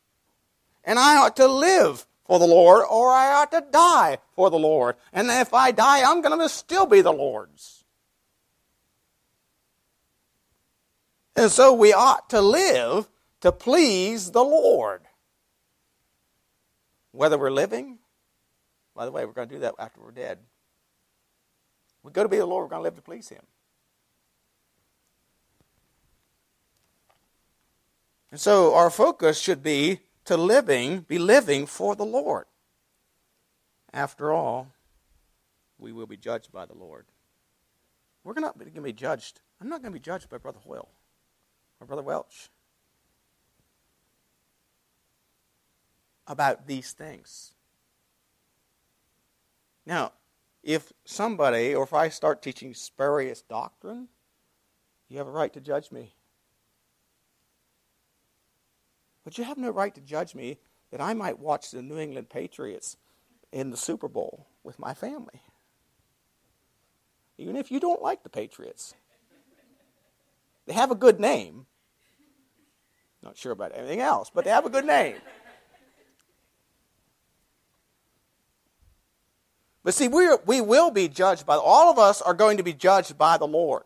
And 0.84 0.98
I 0.98 1.16
ought 1.16 1.36
to 1.36 1.48
live 1.48 2.06
for 2.26 2.38
the 2.38 2.46
Lord, 2.46 2.84
or 2.90 3.10
I 3.10 3.32
ought 3.34 3.50
to 3.52 3.64
die 3.70 4.18
for 4.34 4.50
the 4.50 4.58
Lord. 4.58 4.96
And 5.12 5.28
if 5.30 5.54
I 5.54 5.70
die, 5.70 6.02
I'm 6.02 6.20
going 6.20 6.38
to 6.38 6.48
still 6.48 6.86
be 6.86 7.00
the 7.00 7.12
Lord's. 7.12 7.84
And 11.36 11.50
so 11.50 11.72
we 11.72 11.92
ought 11.92 12.30
to 12.30 12.40
live 12.40 13.08
to 13.40 13.52
please 13.52 14.30
the 14.30 14.42
Lord. 14.42 15.02
Whether 17.12 17.38
we're 17.38 17.50
living, 17.50 17.98
by 18.94 19.04
the 19.04 19.12
way, 19.12 19.24
we're 19.24 19.32
going 19.32 19.48
to 19.48 19.54
do 19.54 19.60
that 19.60 19.74
after 19.78 20.00
we're 20.00 20.10
dead. 20.10 20.38
We 22.06 22.12
go 22.12 22.22
to 22.22 22.28
be 22.28 22.36
the 22.36 22.46
Lord, 22.46 22.62
we're 22.62 22.68
going 22.68 22.78
to 22.78 22.84
live 22.84 22.94
to 22.94 23.02
please 23.02 23.28
Him. 23.30 23.42
And 28.30 28.38
so 28.40 28.74
our 28.74 28.90
focus 28.90 29.40
should 29.40 29.60
be 29.60 29.98
to 30.26 30.36
living, 30.36 31.00
be 31.00 31.18
living 31.18 31.66
for 31.66 31.96
the 31.96 32.04
Lord. 32.04 32.44
After 33.92 34.32
all, 34.32 34.68
we 35.78 35.90
will 35.90 36.06
be 36.06 36.16
judged 36.16 36.52
by 36.52 36.64
the 36.64 36.74
Lord. 36.74 37.06
We're 38.22 38.34
not 38.34 38.56
going 38.56 38.72
to 38.72 38.80
be 38.80 38.92
judged. 38.92 39.40
I'm 39.60 39.68
not 39.68 39.82
going 39.82 39.92
to 39.92 39.98
be 39.98 40.02
judged 40.02 40.28
by 40.28 40.38
Brother 40.38 40.60
Hoyle 40.64 40.88
or 41.80 41.88
Brother 41.88 42.02
Welch 42.02 42.50
about 46.28 46.68
these 46.68 46.92
things. 46.92 47.52
Now, 49.84 50.12
if 50.66 50.92
somebody, 51.04 51.76
or 51.76 51.84
if 51.84 51.94
I 51.94 52.08
start 52.08 52.42
teaching 52.42 52.74
spurious 52.74 53.40
doctrine, 53.40 54.08
you 55.08 55.16
have 55.18 55.28
a 55.28 55.30
right 55.30 55.52
to 55.52 55.60
judge 55.60 55.92
me. 55.92 56.16
But 59.24 59.38
you 59.38 59.44
have 59.44 59.58
no 59.58 59.70
right 59.70 59.94
to 59.94 60.00
judge 60.00 60.34
me 60.34 60.58
that 60.90 61.00
I 61.00 61.14
might 61.14 61.38
watch 61.38 61.70
the 61.70 61.82
New 61.82 61.98
England 61.98 62.30
Patriots 62.30 62.96
in 63.52 63.70
the 63.70 63.76
Super 63.76 64.08
Bowl 64.08 64.48
with 64.64 64.76
my 64.80 64.92
family. 64.92 65.40
Even 67.38 67.54
if 67.54 67.70
you 67.70 67.78
don't 67.78 68.02
like 68.02 68.24
the 68.24 68.28
Patriots. 68.28 68.92
They 70.66 70.74
have 70.74 70.90
a 70.90 70.96
good 70.96 71.20
name. 71.20 71.66
Not 73.22 73.36
sure 73.36 73.52
about 73.52 73.70
anything 73.72 74.00
else, 74.00 74.32
but 74.34 74.42
they 74.44 74.50
have 74.50 74.66
a 74.66 74.70
good 74.70 74.84
name. 74.84 75.14
But 79.86 79.94
see, 79.94 80.08
we, 80.08 80.28
we 80.44 80.60
will 80.60 80.90
be 80.90 81.06
judged 81.06 81.46
by, 81.46 81.54
all 81.54 81.92
of 81.92 81.96
us 81.96 82.20
are 82.20 82.34
going 82.34 82.56
to 82.56 82.64
be 82.64 82.72
judged 82.72 83.16
by 83.16 83.38
the 83.38 83.46
Lord. 83.46 83.84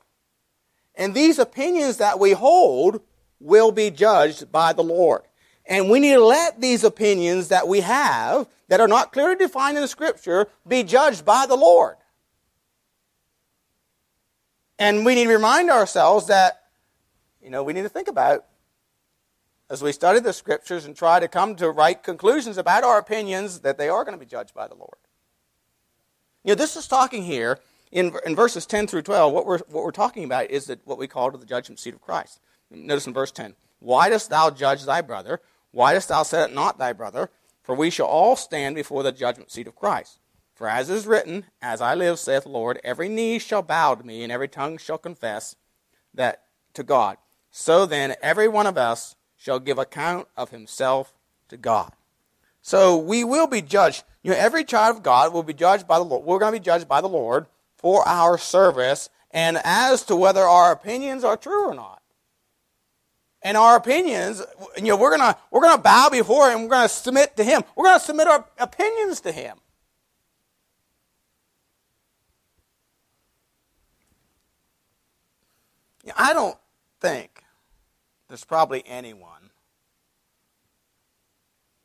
And 0.95 1.15
these 1.15 1.39
opinions 1.39 1.99
that 1.99 2.19
we 2.19 2.31
hold 2.33 3.03
will 3.39 3.71
be 3.71 3.91
judged 3.91 4.51
by 4.51 4.73
the 4.73 4.83
Lord. 4.83 5.21
And 5.67 5.91
we 5.91 6.01
need 6.01 6.15
to 6.15 6.25
let 6.25 6.59
these 6.59 6.85
opinions 6.85 7.49
that 7.49 7.69
we 7.69 7.81
have, 7.81 8.49
that 8.69 8.81
are 8.81 8.89
not 8.89 9.13
clearly 9.13 9.37
defined 9.37 9.77
in 9.77 9.83
the 9.83 9.89
Scripture, 9.89 10.47
be 10.67 10.85
judged 10.85 11.27
by 11.27 11.45
the 11.45 11.55
Lord. 11.55 11.97
And 14.79 15.05
we 15.05 15.15
need 15.15 15.25
to 15.25 15.35
remind 15.35 15.69
ourselves 15.69 16.29
that, 16.29 16.63
you 17.43 17.51
know, 17.51 17.63
we 17.63 17.75
need 17.75 17.83
to 17.83 17.91
think 17.91 18.09
about 18.09 18.47
as 19.69 19.83
we 19.83 19.93
study 19.93 20.19
the 20.19 20.33
Scriptures 20.33 20.87
and 20.87 20.97
try 20.97 21.21
to 21.21 21.29
come 21.29 21.57
to 21.57 21.71
right 21.71 22.03
conclusions 22.03 22.57
about 22.57 22.85
our 22.85 22.97
opinions 22.97 23.61
that 23.61 23.77
they 23.77 23.91
are 23.91 24.03
going 24.03 24.19
to 24.19 24.25
be 24.25 24.25
judged 24.25 24.55
by 24.55 24.67
the 24.67 24.75
Lord. 24.75 24.97
You 26.45 26.51
know, 26.51 26.55
this 26.55 26.77
is 26.77 26.87
talking 26.87 27.23
here 27.23 27.59
in, 27.93 28.15
in 28.25 28.35
verses 28.35 28.65
10 28.67 28.87
through 28.87 29.03
12. 29.03 29.33
What 29.33 29.47
we're, 29.47 29.59
what 29.59 29.85
we're 29.85 29.91
talking 29.91 30.25
about 30.25 30.51
is 30.51 30.67
that 30.67 30.87
what 30.87 30.99
we 30.99 31.07
call 31.07 31.31
to 31.31 31.39
the 31.39 31.47
judgment 31.47 31.79
seat 31.79 31.95
of 31.95 32.01
Christ. 32.01 32.41
Notice 32.71 33.07
in 33.07 33.13
verse 33.13 33.33
10 33.33 33.55
Why 33.81 34.09
dost 34.09 34.31
thou 34.31 34.51
judge 34.51 34.85
thy 34.85 35.01
brother? 35.01 35.41
Why 35.73 35.93
dost 35.93 36.09
thou 36.09 36.23
set 36.23 36.55
not 36.55 36.79
thy 36.79 36.93
brother? 36.93 37.31
For 37.63 37.75
we 37.75 37.91
shall 37.91 38.07
all 38.07 38.37
stand 38.37 38.75
before 38.75 39.03
the 39.03 39.13
judgment 39.13 39.51
seat 39.51 39.67
of 39.67 39.77
Christ. 39.77 40.19
For 40.55 40.69
as 40.69 40.91
is 40.91 41.07
written, 41.07 41.45
As 41.61 41.81
I 41.81 41.95
live, 41.95 42.19
saith 42.19 42.45
the 42.45 42.49
Lord, 42.49 42.81
every 42.83 43.09
knee 43.09 43.39
shall 43.39 43.63
bow 43.63 43.95
to 43.95 44.05
me, 44.05 44.23
and 44.23 44.33
every 44.33 44.49
tongue 44.49 44.79
shall 44.79 44.99
confess 44.99 45.57
that 46.15 46.43
to 46.75 46.83
God. 46.83 47.17
So 47.51 47.87
then, 47.87 48.15
every 48.23 48.49
one 48.49 48.67
of 48.67 48.79
us 48.79 49.15
shall 49.37 49.59
give 49.59 49.79
account 49.79 50.29
of 50.37 50.51
himself 50.51 51.15
to 51.49 51.57
God. 51.57 51.93
So 52.63 52.97
we 52.99 53.25
will 53.25 53.47
be 53.47 53.63
judged. 53.63 54.05
You 54.23 54.33
know, 54.33 54.37
every 54.37 54.65
child 54.65 54.97
of 54.97 55.03
God 55.03 55.33
will 55.33 55.43
be 55.43 55.55
judged 55.55 55.87
by 55.87 55.99
the 55.99 56.05
Lord. 56.05 56.25
We're 56.25 56.39
going 56.39 56.53
to 56.53 56.61
be 56.61 56.65
judged 56.65 56.89
by 56.89 57.01
the 57.01 57.09
Lord 57.09 57.47
for 57.77 58.07
our 58.07 58.37
service 58.37 59.09
and 59.31 59.59
as 59.65 60.03
to 60.05 60.17
whether 60.17 60.43
our 60.43 60.73
opinions 60.73 61.25
are 61.25 61.37
true 61.37 61.69
or 61.69 61.75
not 61.75 62.01
and 63.43 63.57
our 63.57 63.77
opinions, 63.77 64.43
you 64.77 64.85
know, 64.85 64.97
we're 64.97 65.17
gonna 65.17 65.37
we're 65.51 65.63
gonna 65.63 65.81
bow 65.81 66.09
before 66.11 66.51
him. 66.51 66.63
We're 66.63 66.69
gonna 66.69 66.89
submit 66.89 67.37
to 67.37 67.45
him. 67.45 67.63
We're 67.75 67.87
gonna 67.87 68.01
submit 68.01 68.29
our 68.29 68.45
opinions 68.59 69.21
to 69.23 69.33
him. 69.33 69.57
I 76.17 76.33
don't 76.33 76.57
think 77.01 77.45
there's 78.29 78.45
probably 78.45 78.83
anyone. 78.87 79.40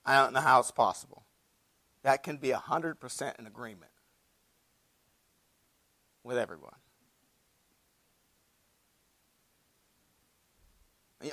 I 0.06 0.16
don't 0.22 0.34
know 0.34 0.42
how 0.42 0.60
it's 0.60 0.72
possible. 0.72 1.26
That 2.04 2.22
can 2.22 2.38
be 2.38 2.50
100% 2.50 3.40
in 3.40 3.48
agreement 3.48 3.92
with 6.24 6.38
everyone. 6.38 6.76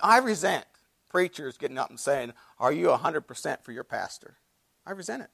I 0.02 0.18
resent 0.18 0.64
preachers 1.10 1.58
getting 1.58 1.76
up 1.76 1.90
and 1.90 2.00
saying, 2.00 2.32
Are 2.58 2.72
you 2.72 2.86
100% 2.88 3.62
for 3.62 3.72
your 3.72 3.84
pastor? 3.84 4.38
I 4.86 4.92
resent 4.92 5.22
it. 5.22 5.30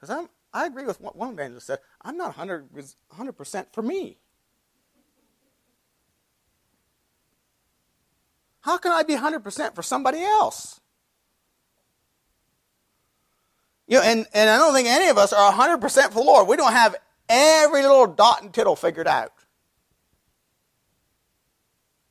Because 0.00 0.26
I 0.54 0.66
agree 0.66 0.84
with 0.84 1.00
what 1.00 1.16
one 1.16 1.34
evangelist 1.34 1.66
said, 1.66 1.80
I'm 2.02 2.16
not 2.16 2.36
100, 2.36 2.70
100% 2.72 3.66
for 3.72 3.82
me. 3.82 4.18
How 8.60 8.78
can 8.78 8.92
I 8.92 9.02
be 9.02 9.14
100% 9.14 9.74
for 9.74 9.82
somebody 9.82 10.22
else? 10.22 10.80
You 13.88 13.96
know, 13.96 14.02
and, 14.02 14.26
and 14.34 14.50
I 14.50 14.58
don't 14.58 14.74
think 14.74 14.86
any 14.86 15.08
of 15.08 15.16
us 15.16 15.32
are 15.32 15.50
100% 15.50 15.80
for 15.80 16.10
the 16.10 16.20
Lord. 16.20 16.46
We 16.46 16.56
don't 16.56 16.72
have 16.72 16.94
every 17.28 17.80
little 17.80 18.06
dot 18.06 18.42
and 18.42 18.52
tittle 18.52 18.76
figured 18.76 19.08
out. 19.08 19.32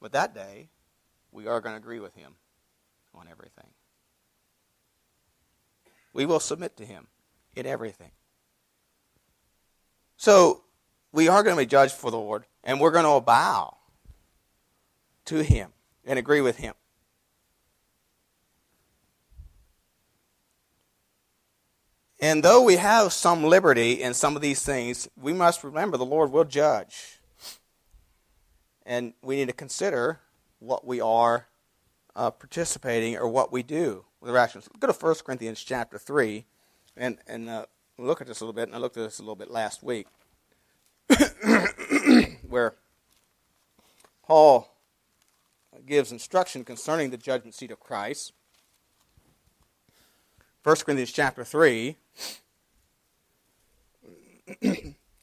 But 0.02 0.12
that 0.13 0.34
day, 0.34 0.70
we 1.32 1.46
are 1.48 1.62
going 1.62 1.74
to 1.74 1.78
agree 1.78 2.00
with 2.00 2.16
Him 2.16 2.34
on 3.13 3.28
everything. 3.30 3.68
We 6.13 6.26
will 6.26 6.40
submit 6.40 6.78
to 6.78 6.86
Him 6.86 7.08
in 7.56 7.68
everything. 7.68 8.12
So, 10.18 10.63
we 11.12 11.28
are 11.28 11.44
going 11.44 11.56
to 11.56 11.62
be 11.62 11.68
judged 11.68 11.94
for 11.94 12.10
the 12.10 12.18
Lord, 12.18 12.46
and 12.63 12.80
we're 12.80 12.92
going 12.92 13.06
to 13.06 13.24
bow 13.24 13.78
to 15.26 15.44
Him 15.44 15.70
and 16.06 16.18
agree 16.18 16.42
with 16.42 16.58
Him. 16.58 16.74
And 22.19 22.43
though 22.43 22.63
we 22.63 22.77
have 22.77 23.13
some 23.13 23.43
liberty 23.43 24.01
in 24.01 24.13
some 24.13 24.36
of 24.36 24.41
these 24.41 24.63
things, 24.63 25.08
we 25.15 25.34
must 25.34 25.63
remember 25.63 25.97
the 25.97 26.06
Lord 26.06 26.32
will 26.32 26.45
judge. 26.45 27.19
And 28.86 29.13
we 29.21 29.36
need 29.36 29.49
to 29.49 29.53
consider 29.53 30.19
what 30.60 30.86
we 30.86 30.99
are 30.99 31.47
uh, 32.15 32.32
participating 32.32 33.17
or 33.17 33.27
what 33.27 33.51
we 33.51 33.62
do 33.62 34.06
with 34.19 34.32
our 34.32 34.38
actions. 34.38 34.67
Go 34.80 34.88
to 34.88 34.93
1 34.93 35.15
Corinthians 35.25 35.63
chapter 35.63 35.99
3 35.99 36.45
and, 36.95 37.19
and 37.27 37.49
uh, 37.49 37.65
look 37.99 38.21
at 38.21 38.27
this 38.27 38.39
a 38.39 38.43
little 38.43 38.53
bit. 38.53 38.67
And 38.67 38.75
I 38.75 38.80
looked 38.80 38.97
at 38.97 39.03
this 39.03 39.19
a 39.19 39.21
little 39.21 39.36
bit 39.36 39.51
last 39.51 39.84
week 39.84 40.08
where 42.47 42.75
Paul 44.23 44.73
gives 45.86 46.12
instruction 46.12 46.63
concerning 46.63 47.12
the 47.12 47.17
judgment 47.17 47.53
seat 47.53 47.71
of 47.71 47.80
Christ. 47.80 48.34
1 50.67 50.75
Corinthians 50.84 51.13
chapter 51.13 51.45
3 51.45 51.95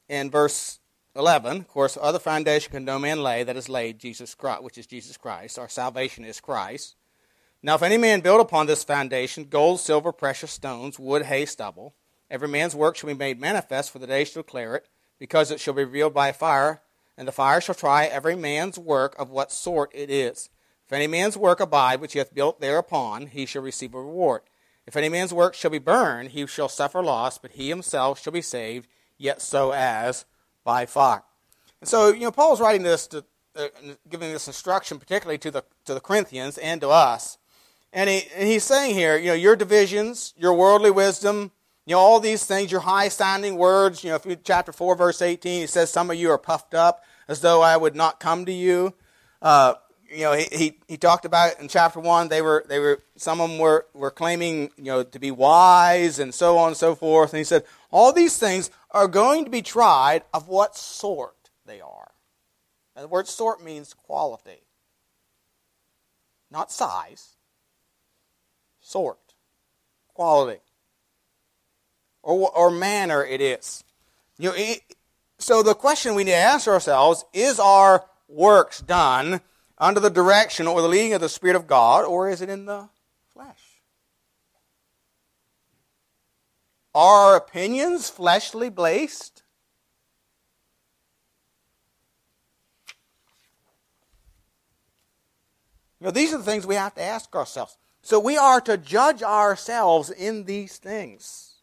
and 0.09 0.33
verse 0.33 0.79
11, 1.15 1.59
of 1.59 1.69
course, 1.69 1.99
other 2.01 2.19
foundation 2.19 2.73
can 2.73 2.87
no 2.87 2.99
man 2.99 3.23
lay 3.23 3.43
that 3.43 3.55
is 3.55 3.69
laid, 3.69 3.99
Jesus 3.99 4.35
Christ, 4.35 4.63
which 4.63 4.79
is 4.79 4.87
Jesus 4.87 5.19
Christ. 5.19 5.59
Our 5.59 5.69
salvation 5.69 6.25
is 6.25 6.41
Christ. 6.41 6.97
Now, 7.63 7.75
if 7.75 7.83
any 7.83 7.99
man 7.99 8.23
build 8.23 8.41
upon 8.41 8.67
this 8.67 8.85
foundation 8.85 9.45
gold, 9.45 9.81
silver, 9.81 10.13
precious 10.13 10.51
stones, 10.51 10.99
wood, 10.99 11.27
hay, 11.27 11.45
stubble, 11.45 11.95
every 12.31 12.49
man's 12.49 12.75
work 12.75 12.97
shall 12.97 13.09
be 13.09 13.15
made 13.15 13.39
manifest, 13.39 13.91
for 13.91 13.99
the 13.99 14.07
day 14.07 14.25
shall 14.25 14.45
declare 14.45 14.75
it, 14.77 14.89
because 15.19 15.51
it 15.51 15.61
shall 15.61 15.75
be 15.75 15.85
revealed 15.85 16.15
by 16.15 16.33
fire, 16.33 16.81
and 17.19 17.29
the 17.29 17.33
fire 17.33 17.61
shall 17.61 17.75
try 17.75 18.07
every 18.07 18.35
man's 18.35 18.79
work 18.79 19.15
of 19.19 19.29
what 19.29 19.53
sort 19.53 19.91
it 19.95 20.09
is. 20.09 20.49
If 20.87 20.93
any 20.95 21.07
man's 21.07 21.37
work 21.37 21.61
abide, 21.61 22.01
which 22.01 22.15
he 22.15 22.19
hath 22.19 22.33
built 22.33 22.63
thereupon, 22.63 23.27
he 23.27 23.45
shall 23.45 23.61
receive 23.61 23.93
a 23.93 24.01
reward. 24.01 24.41
If 24.87 24.97
any 24.97 25.09
man's 25.09 25.33
work 25.33 25.55
shall 25.55 25.71
be 25.71 25.79
burned, 25.79 26.31
he 26.31 26.47
shall 26.47 26.69
suffer 26.69 27.03
loss, 27.03 27.39
but 27.39 27.53
he 27.53 27.69
himself 27.69 28.23
shall 28.23 28.33
be 28.33 28.43
saved, 28.43 28.87
yet 29.17 29.41
so 29.41 29.73
as 29.73 30.25
by 30.63 30.87
fire. 30.87 31.23
And 31.81 31.89
so, 31.89 32.09
you 32.09 32.21
know, 32.21 32.31
Paul's 32.31 32.61
writing 32.61 32.83
this 32.83 33.07
to, 33.09 33.25
uh, 33.57 33.69
giving 34.09 34.33
this 34.33 34.47
instruction 34.47 34.99
particularly 34.99 35.39
to 35.39 35.51
the, 35.51 35.65
to 35.85 35.95
the 35.95 36.01
Corinthians 36.01 36.59
and 36.59 36.81
to 36.81 36.89
us. 36.89 37.39
And, 37.93 38.11
he, 38.11 38.23
and 38.35 38.49
he's 38.49 38.65
saying 38.65 38.95
here, 38.95 39.17
you 39.17 39.29
know, 39.29 39.35
your 39.35 39.57
divisions, 39.57 40.35
your 40.37 40.55
worldly 40.55 40.91
wisdom, 40.91 41.53
you 41.87 41.95
know, 41.95 42.01
all 42.01 42.21
these 42.21 42.45
things, 42.45 42.73
your 42.73 42.81
high 42.81 43.09
sounding 43.09 43.57
words, 43.57 44.03
you 44.03 44.11
know, 44.11 44.17
if 44.17 44.27
you, 44.27 44.37
chapter 44.37 44.73
4, 44.73 44.97
verse 44.97 45.23
18, 45.23 45.61
he 45.61 45.67
says, 45.67 45.91
Some 45.91 46.11
of 46.11 46.17
you 46.17 46.31
are 46.31 46.39
puffed 46.39 46.75
up 46.75 47.05
as 47.29 47.41
though 47.41 47.63
I 47.63 47.77
would 47.77 47.95
not 47.95 48.21
come 48.21 48.47
to 48.47 48.53
you. 48.53 48.95
Uh, 49.41 49.75
you 50.15 50.23
know, 50.23 50.33
he, 50.33 50.47
he, 50.53 50.79
he 50.87 50.97
talked 50.97 51.25
about 51.25 51.61
in 51.61 51.69
chapter 51.69 51.99
1, 51.99 52.29
they 52.29 52.41
were, 52.41 52.65
they 52.69 52.79
were, 52.79 53.01
some 53.17 53.41
of 53.41 53.51
them 53.51 53.59
were, 53.59 53.87
were 53.95 54.11
claiming, 54.11 54.71
you 54.77 54.85
know, 54.85 55.03
to 55.03 55.19
be 55.19 55.31
wise 55.31 56.19
and 56.19 56.33
so 56.33 56.57
on 56.57 56.69
and 56.69 56.77
so 56.77 56.95
forth. 56.95 57.33
And 57.33 57.39
he 57.39 57.45
said, 57.45 57.65
all 57.91 58.13
these 58.13 58.39
things 58.39 58.71
are 58.93 59.09
going 59.09 59.45
to 59.45 59.51
be 59.51 59.63
tried 59.63 60.23
of 60.33 60.49
what 60.49 60.77
sort 60.77 61.51
they 61.67 61.81
are. 61.81 62.13
And 62.95 63.05
the 63.05 63.09
word 63.09 63.27
sort 63.27 63.63
means 63.63 63.93
quality, 63.93 64.63
not 66.51 66.71
size. 66.71 67.31
Sort, 68.81 69.19
quality, 70.13 70.61
or, 72.23 72.51
or 72.51 72.71
manner 72.71 73.25
it 73.25 73.41
is. 73.41 73.83
You 74.39 74.51
know, 74.51 74.55
it, 74.55 74.83
so 75.39 75.63
the 75.63 75.75
question 75.75 76.15
we 76.15 76.25
need 76.25 76.33
to 76.33 76.37
ask 76.37 76.69
ourselves 76.69 77.25
is 77.33 77.59
our 77.59 78.05
works 78.29 78.83
done 78.83 79.41
under 79.85 80.01
the 80.01 80.09
direction 80.09 80.67
or 80.67 80.81
the 80.81 80.89
leading 80.89 81.13
of 81.13 81.21
the 81.21 81.29
Spirit 81.29 81.57
of 81.57 81.67
God, 81.67 82.07
or 82.07 82.31
is 82.31 82.41
it 82.41 82.49
in 82.49 82.65
the 82.65 82.89
flesh? 83.35 83.83
Are 86.95 87.33
our 87.33 87.37
opinions 87.37 88.09
fleshly 88.09 88.71
based? 88.71 89.43
You 96.01 96.07
know, 96.07 96.11
these 96.13 96.33
are 96.33 96.39
the 96.39 96.45
things 96.45 96.67
we 96.67 96.77
have 96.77 96.95
to 96.95 97.03
ask 97.03 97.37
ourselves. 97.37 97.77
So 98.01 98.19
we 98.19 98.39
are 98.39 98.63
to 98.63 98.79
judge 98.79 99.23
ourselves 99.23 100.09
in 100.11 100.45
these 100.45 100.79
things 100.79 101.57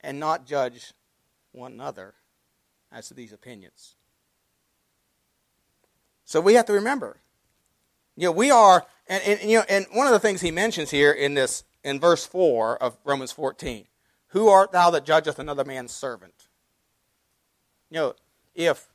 and 0.00 0.18
not 0.18 0.46
judge 0.46 0.94
one 1.52 1.72
another 1.72 2.14
as 2.90 3.08
to 3.08 3.14
these 3.14 3.34
opinions. 3.34 3.96
So 6.32 6.40
we 6.40 6.54
have 6.54 6.64
to 6.64 6.72
remember, 6.72 7.20
you 8.16 8.24
know, 8.24 8.32
we 8.32 8.50
are, 8.50 8.86
and, 9.06 9.22
and, 9.22 9.50
you 9.50 9.58
know, 9.58 9.66
and 9.68 9.84
one 9.92 10.06
of 10.06 10.14
the 10.14 10.18
things 10.18 10.40
he 10.40 10.50
mentions 10.50 10.90
here 10.90 11.12
in 11.12 11.34
this 11.34 11.62
in 11.84 12.00
verse 12.00 12.24
four 12.24 12.82
of 12.82 12.96
Romans 13.04 13.32
fourteen, 13.32 13.84
who 14.28 14.48
art 14.48 14.72
thou 14.72 14.88
that 14.92 15.04
judgeth 15.04 15.38
another 15.38 15.62
man's 15.62 15.92
servant? 15.92 16.48
You 17.90 17.96
know, 17.96 18.14
if 18.54 18.88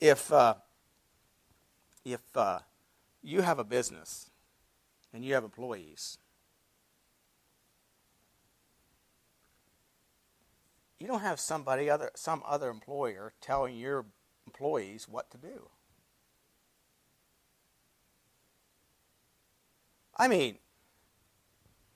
if 0.00 0.32
uh, 0.32 0.54
if 2.04 2.22
uh, 2.34 2.58
you 3.22 3.42
have 3.42 3.60
a 3.60 3.64
business 3.64 4.28
and 5.12 5.24
you 5.24 5.34
have 5.34 5.44
employees, 5.44 6.18
you 10.98 11.06
don't 11.06 11.20
have 11.20 11.38
somebody 11.38 11.88
other 11.88 12.10
some 12.16 12.42
other 12.44 12.68
employer 12.68 13.32
telling 13.40 13.76
your 13.76 14.06
employees 14.44 15.06
what 15.08 15.30
to 15.30 15.38
do. 15.38 15.68
I 20.22 20.28
mean, 20.28 20.58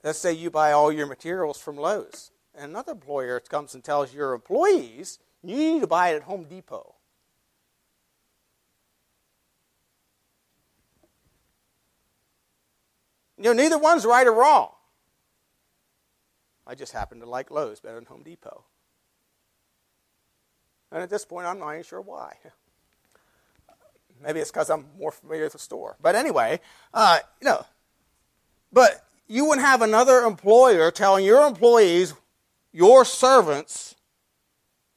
let's 0.02 0.18
say 0.18 0.32
you 0.32 0.50
buy 0.50 0.72
all 0.72 0.90
your 0.90 1.06
materials 1.06 1.60
from 1.60 1.76
Lowe's, 1.76 2.32
and 2.56 2.72
another 2.72 2.90
employer 2.90 3.38
comes 3.38 3.72
and 3.72 3.84
tells 3.84 4.12
your 4.12 4.34
employees 4.34 5.20
you 5.44 5.54
need 5.54 5.80
to 5.82 5.86
buy 5.86 6.08
it 6.08 6.16
at 6.16 6.22
Home 6.24 6.42
Depot. 6.42 6.96
You 13.38 13.44
know, 13.44 13.52
neither 13.52 13.78
one's 13.78 14.04
right 14.04 14.26
or 14.26 14.32
wrong. 14.32 14.70
I 16.66 16.74
just 16.74 16.92
happen 16.92 17.20
to 17.20 17.30
like 17.30 17.52
Lowe's 17.52 17.78
better 17.78 17.94
than 17.94 18.06
Home 18.06 18.24
Depot. 18.24 18.64
And 20.90 21.00
at 21.00 21.10
this 21.10 21.24
point, 21.24 21.46
I'm 21.46 21.60
not 21.60 21.74
even 21.74 21.84
sure 21.84 22.00
why. 22.00 22.34
Maybe 24.20 24.40
it's 24.40 24.50
because 24.50 24.68
I'm 24.68 24.86
more 24.98 25.12
familiar 25.12 25.44
with 25.44 25.52
the 25.52 25.60
store. 25.60 25.96
But 26.02 26.16
anyway, 26.16 26.58
uh, 26.92 27.20
you 27.40 27.44
know, 27.44 27.64
but 28.76 29.06
you 29.26 29.46
wouldn't 29.46 29.66
have 29.66 29.80
another 29.80 30.18
employer 30.18 30.90
telling 30.90 31.24
your 31.24 31.46
employees, 31.46 32.12
your 32.72 33.06
servants, 33.06 33.94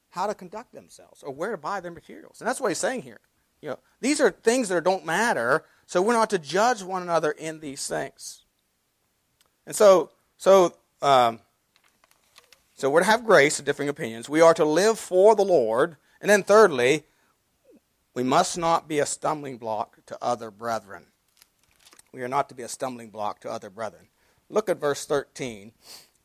how 0.09 0.27
to 0.27 0.35
conduct 0.35 0.73
themselves 0.73 1.23
or 1.23 1.33
where 1.33 1.51
to 1.51 1.57
buy 1.57 1.79
their 1.79 1.89
materials. 1.89 2.41
And 2.41 2.47
that's 2.49 2.59
what 2.59 2.67
he's 2.67 2.77
saying 2.77 3.03
here. 3.03 3.21
You 3.61 3.69
know, 3.69 3.79
these 4.01 4.19
are 4.19 4.31
things 4.31 4.67
that 4.67 4.83
don't 4.83 5.05
matter, 5.05 5.63
so 5.85 6.01
we're 6.01 6.11
not 6.11 6.29
to 6.31 6.39
judge 6.39 6.83
one 6.83 7.03
another 7.03 7.31
in 7.31 7.61
these 7.61 7.87
things. 7.87 8.43
And 9.65 9.73
so, 9.73 10.09
so, 10.35 10.73
um, 11.01 11.39
so 12.75 12.89
we're 12.89 12.99
to 12.99 13.05
have 13.05 13.23
grace 13.23 13.59
of 13.59 13.65
differing 13.65 13.87
opinions. 13.87 14.27
We 14.27 14.41
are 14.41 14.53
to 14.55 14.65
live 14.65 14.99
for 14.99 15.37
the 15.37 15.45
Lord. 15.45 15.95
And 16.19 16.29
then 16.29 16.43
thirdly, 16.43 17.05
we 18.13 18.23
must 18.23 18.57
not 18.57 18.89
be 18.89 18.99
a 18.99 19.05
stumbling 19.05 19.57
block 19.57 19.99
to 20.07 20.17
other 20.21 20.51
brethren. 20.51 21.05
We 22.11 22.21
are 22.21 22.27
not 22.27 22.49
to 22.49 22.55
be 22.55 22.63
a 22.63 22.67
stumbling 22.67 23.09
block 23.09 23.39
to 23.41 23.51
other 23.51 23.69
brethren. 23.69 24.07
Look 24.49 24.69
at 24.69 24.79
verse 24.79 25.05
13, 25.05 25.71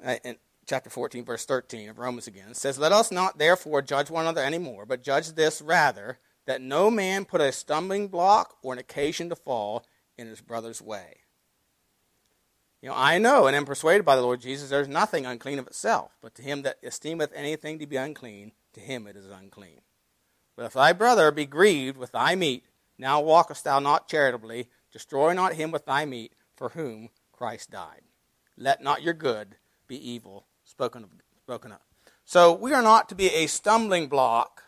uh, 0.04 0.16
in 0.24 0.36
chapter 0.66 0.88
14, 0.90 1.24
verse 1.24 1.44
13 1.44 1.90
of 1.90 1.98
Romans 1.98 2.26
again. 2.26 2.50
It 2.50 2.56
says, 2.56 2.78
Let 2.78 2.92
us 2.92 3.12
not 3.12 3.38
therefore 3.38 3.82
judge 3.82 4.10
one 4.10 4.24
another 4.24 4.42
anymore, 4.42 4.86
but 4.86 5.02
judge 5.02 5.32
this 5.32 5.60
rather, 5.60 6.18
that 6.46 6.60
no 6.60 6.90
man 6.90 7.24
put 7.24 7.40
a 7.40 7.52
stumbling 7.52 8.08
block 8.08 8.56
or 8.62 8.72
an 8.72 8.78
occasion 8.78 9.28
to 9.28 9.36
fall 9.36 9.84
in 10.16 10.26
his 10.26 10.40
brother's 10.40 10.80
way. 10.80 11.18
You 12.80 12.90
know, 12.90 12.96
I 12.96 13.18
know 13.18 13.46
and 13.46 13.56
am 13.56 13.64
persuaded 13.64 14.04
by 14.04 14.14
the 14.14 14.22
Lord 14.22 14.42
Jesus 14.42 14.68
there 14.68 14.80
is 14.80 14.88
nothing 14.88 15.24
unclean 15.24 15.58
of 15.58 15.66
itself, 15.66 16.12
but 16.20 16.34
to 16.34 16.42
him 16.42 16.62
that 16.62 16.78
esteemeth 16.82 17.32
anything 17.34 17.78
to 17.78 17.86
be 17.86 17.96
unclean, 17.96 18.52
to 18.74 18.80
him 18.80 19.06
it 19.06 19.16
is 19.16 19.26
unclean. 19.26 19.80
But 20.54 20.66
if 20.66 20.74
thy 20.74 20.92
brother 20.92 21.30
be 21.30 21.46
grieved 21.46 21.96
with 21.96 22.12
thy 22.12 22.34
meat, 22.34 22.64
Now 22.98 23.20
walkest 23.20 23.64
thou 23.64 23.80
not 23.80 24.06
charitably, 24.06 24.68
destroy 24.94 25.32
not 25.32 25.54
him 25.54 25.72
with 25.72 25.84
thy 25.84 26.04
meat, 26.04 26.32
for 26.54 26.70
whom 26.70 27.10
Christ 27.32 27.72
died. 27.72 28.02
Let 28.56 28.80
not 28.80 29.02
your 29.02 29.12
good 29.12 29.56
be 29.88 29.96
evil 29.96 30.46
spoken 30.62 31.02
of. 31.02 31.10
Spoken 31.42 31.72
of. 31.72 31.78
So 32.24 32.52
we 32.52 32.72
are 32.72 32.80
not 32.80 33.08
to 33.08 33.16
be 33.16 33.26
a 33.26 33.48
stumbling 33.48 34.06
block 34.06 34.62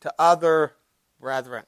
to 0.00 0.12
other 0.18 0.72
brethren. 1.20 1.64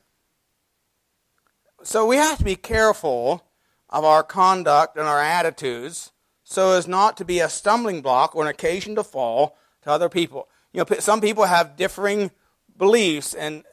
So 1.84 2.04
we 2.04 2.16
have 2.16 2.38
to 2.38 2.44
be 2.44 2.56
careful 2.56 3.44
of 3.88 4.04
our 4.04 4.24
conduct 4.24 4.96
and 4.96 5.06
our 5.06 5.22
attitudes 5.22 6.10
so 6.42 6.72
as 6.72 6.88
not 6.88 7.16
to 7.18 7.24
be 7.24 7.38
a 7.38 7.48
stumbling 7.48 8.02
block 8.02 8.34
or 8.34 8.42
an 8.42 8.48
occasion 8.48 8.96
to 8.96 9.04
fall 9.04 9.56
to 9.82 9.90
other 9.90 10.08
people. 10.08 10.48
You 10.72 10.80
know, 10.80 10.96
some 10.98 11.20
people 11.20 11.44
have 11.44 11.76
differing 11.76 12.32
beliefs 12.76 13.32
and 13.32 13.64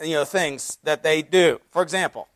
you 0.00 0.14
know 0.14 0.24
things 0.24 0.78
that 0.84 1.02
they 1.02 1.22
do. 1.22 1.60
For 1.70 1.82
example, 1.82 2.28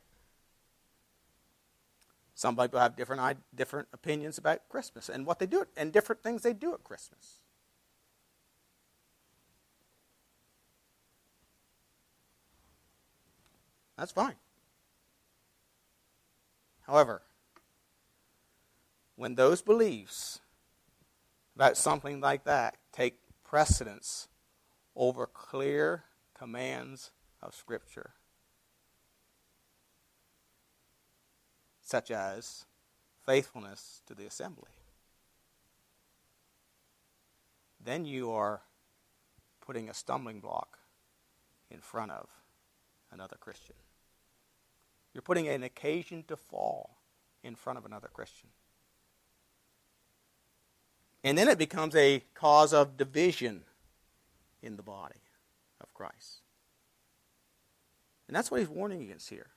some 2.43 2.57
people 2.57 2.81
have 2.81 2.97
different 2.97 3.39
different 3.55 3.87
opinions 3.93 4.37
about 4.37 4.69
Christmas 4.69 5.09
and 5.09 5.25
what 5.25 5.39
they 5.39 5.47
do 5.47 5.65
and 5.77 5.93
different 5.93 6.25
things 6.25 6.43
they 6.43 6.53
do 6.53 6.75
at 6.75 6.83
Christmas. 6.83 7.39
That's 13.97 14.11
fine. 14.11 14.35
However, 16.81 17.23
when 19.15 19.37
those 19.37 19.63
beliefs 19.63 20.41
about 21.55 21.77
something 21.77 22.21
like 22.21 22.43
that 22.43 22.77
take 22.93 23.21
precedence 23.45 24.27
over 24.97 25.29
clear 25.29 26.03
commands 26.37 27.13
of 27.41 27.55
Scripture, 27.55 28.15
such 31.93 32.11
as 32.11 32.65
faithfulness 33.27 34.01
to 34.07 34.15
the 34.15 34.25
assembly, 34.25 34.71
then 37.85 38.07
you 38.07 38.33
are 38.33 38.63
putting 39.61 39.91
a 39.91 39.95
stumbling 39.95 40.41
block 40.41 40.79
in 41.71 41.81
front 41.81 42.11
of 42.11 42.31
another 43.11 43.37
Christian. 43.39 43.77
You're 45.13 45.21
putting 45.21 45.47
an 45.49 45.63
occasion 45.63 46.25
to 46.29 46.37
fall 46.39 46.97
in 47.45 47.55
front 47.57 47.79
of 47.79 47.85
another 47.85 48.09
Christian. 48.11 48.49
And 51.23 51.37
then 51.37 51.47
it 51.47 51.59
becomes 51.59 51.95
a 51.95 52.25
cause 52.33 52.73
of 52.73 52.97
division 52.97 53.65
in 54.63 54.79
the 54.79 54.83
body 54.83 55.21
of 55.79 55.93
Christ. 55.93 56.41
And 58.29 58.35
that's 58.35 58.51
what 58.51 58.61
he's 58.61 58.71
warning 58.71 59.03
against 59.03 59.29
here. 59.29 59.51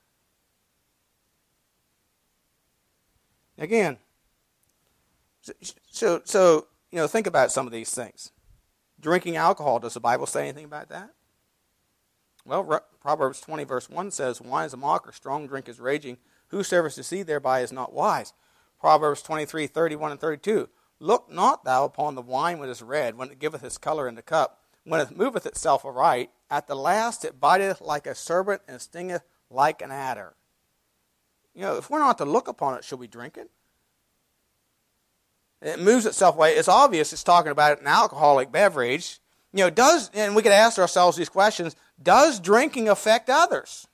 Again, 3.58 3.98
so, 5.90 6.22
so, 6.24 6.66
you 6.90 6.98
know, 6.98 7.06
think 7.06 7.26
about 7.26 7.52
some 7.52 7.66
of 7.66 7.72
these 7.72 7.90
things. 7.90 8.32
Drinking 9.00 9.36
alcohol, 9.36 9.78
does 9.78 9.94
the 9.94 10.00
Bible 10.00 10.26
say 10.26 10.42
anything 10.42 10.64
about 10.64 10.88
that? 10.88 11.10
Well, 12.44 12.80
Proverbs 13.00 13.40
20, 13.40 13.64
verse 13.64 13.90
1 13.90 14.10
says, 14.10 14.40
Wine 14.40 14.66
is 14.66 14.72
a 14.72 14.76
mocker, 14.76 15.12
strong 15.12 15.46
drink 15.46 15.68
is 15.68 15.80
raging. 15.80 16.18
Whosoever 16.48 16.88
to 16.90 17.02
see 17.02 17.22
thereby 17.22 17.60
is 17.60 17.72
not 17.72 17.92
wise. 17.92 18.32
Proverbs 18.80 19.22
23, 19.22 19.66
31 19.66 20.12
and 20.12 20.20
32. 20.20 20.68
Look 21.00 21.30
not 21.30 21.64
thou 21.64 21.84
upon 21.84 22.14
the 22.14 22.22
wine 22.22 22.58
when 22.58 22.68
it 22.68 22.72
is 22.72 22.82
red, 22.82 23.16
when 23.16 23.30
it 23.30 23.38
giveth 23.38 23.64
its 23.64 23.78
color 23.78 24.08
in 24.08 24.14
the 24.14 24.22
cup, 24.22 24.60
when 24.84 25.00
it 25.00 25.16
moveth 25.16 25.44
itself 25.44 25.84
aright. 25.84 26.30
At 26.50 26.68
the 26.68 26.76
last 26.76 27.24
it 27.24 27.40
biteth 27.40 27.80
like 27.80 28.06
a 28.06 28.14
serpent 28.14 28.62
and 28.68 28.80
stingeth 28.80 29.24
like 29.50 29.82
an 29.82 29.90
adder. 29.90 30.36
You 31.56 31.62
know, 31.62 31.76
if 31.78 31.88
we're 31.88 31.98
not 31.98 32.18
to 32.18 32.26
look 32.26 32.48
upon 32.48 32.76
it, 32.76 32.84
should 32.84 33.00
we 33.00 33.06
drink 33.06 33.38
it? 33.38 33.50
It 35.62 35.80
moves 35.80 36.04
itself 36.04 36.36
away. 36.36 36.54
It's 36.54 36.68
obvious 36.68 37.14
it's 37.14 37.24
talking 37.24 37.50
about 37.50 37.80
an 37.80 37.86
alcoholic 37.86 38.52
beverage. 38.52 39.20
You 39.54 39.64
know, 39.64 39.70
does, 39.70 40.10
and 40.12 40.36
we 40.36 40.42
could 40.42 40.52
ask 40.52 40.78
ourselves 40.78 41.16
these 41.16 41.30
questions 41.30 41.74
does 42.00 42.40
drinking 42.40 42.90
affect 42.90 43.30
others? 43.30 43.88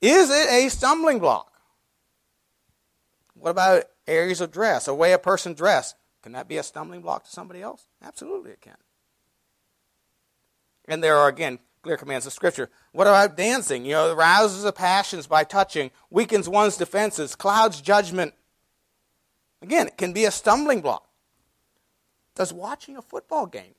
Is 0.00 0.30
it 0.30 0.48
a 0.48 0.68
stumbling 0.70 1.18
block? 1.18 1.52
What 3.34 3.50
about 3.50 3.84
areas 4.06 4.40
of 4.40 4.52
dress, 4.52 4.86
a 4.86 4.94
way 4.94 5.12
a 5.12 5.18
person 5.18 5.54
dress? 5.54 5.94
Can 6.22 6.32
that 6.32 6.46
be 6.46 6.56
a 6.56 6.62
stumbling 6.62 7.00
block 7.00 7.24
to 7.24 7.30
somebody 7.30 7.62
else? 7.62 7.86
Absolutely, 8.00 8.52
it 8.52 8.60
can. 8.60 8.76
And 10.86 11.02
there 11.02 11.16
are, 11.16 11.28
again, 11.28 11.58
clear 11.82 11.96
commands 11.96 12.26
of 12.26 12.32
Scripture. 12.32 12.70
What 12.92 13.06
about 13.06 13.36
dancing? 13.36 13.84
You 13.84 13.92
know, 13.92 14.14
rouses 14.14 14.62
the 14.62 14.72
passions 14.72 15.26
by 15.26 15.44
touching, 15.44 15.90
weakens 16.10 16.48
one's 16.48 16.76
defenses, 16.76 17.34
clouds 17.34 17.80
judgment. 17.80 18.34
Again, 19.62 19.88
it 19.88 19.96
can 19.96 20.12
be 20.12 20.24
a 20.24 20.30
stumbling 20.30 20.80
block. 20.80 21.06
Does 22.34 22.52
watching 22.52 22.96
a 22.96 23.02
football 23.02 23.46
game 23.46 23.74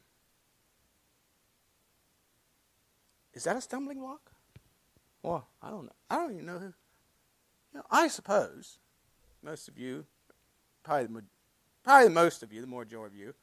Is 3.33 3.45
that 3.45 3.55
a 3.55 3.61
stumbling 3.61 3.99
block? 3.99 4.31
Well, 5.23 5.47
I 5.61 5.69
don't 5.69 5.85
know. 5.85 5.95
I 6.09 6.17
don't 6.17 6.33
even 6.33 6.45
know 6.45 6.59
who. 6.59 6.65
You 6.65 7.75
know, 7.75 7.83
I 7.89 8.07
suppose 8.07 8.79
most 9.41 9.67
of 9.67 9.77
you, 9.77 10.05
probably, 10.83 11.21
probably 11.83 12.09
most 12.09 12.43
of 12.43 12.51
you, 12.51 12.61
the 12.61 12.67
more 12.67 12.83
majority 12.83 13.15
of 13.15 13.27
you, 13.27 13.33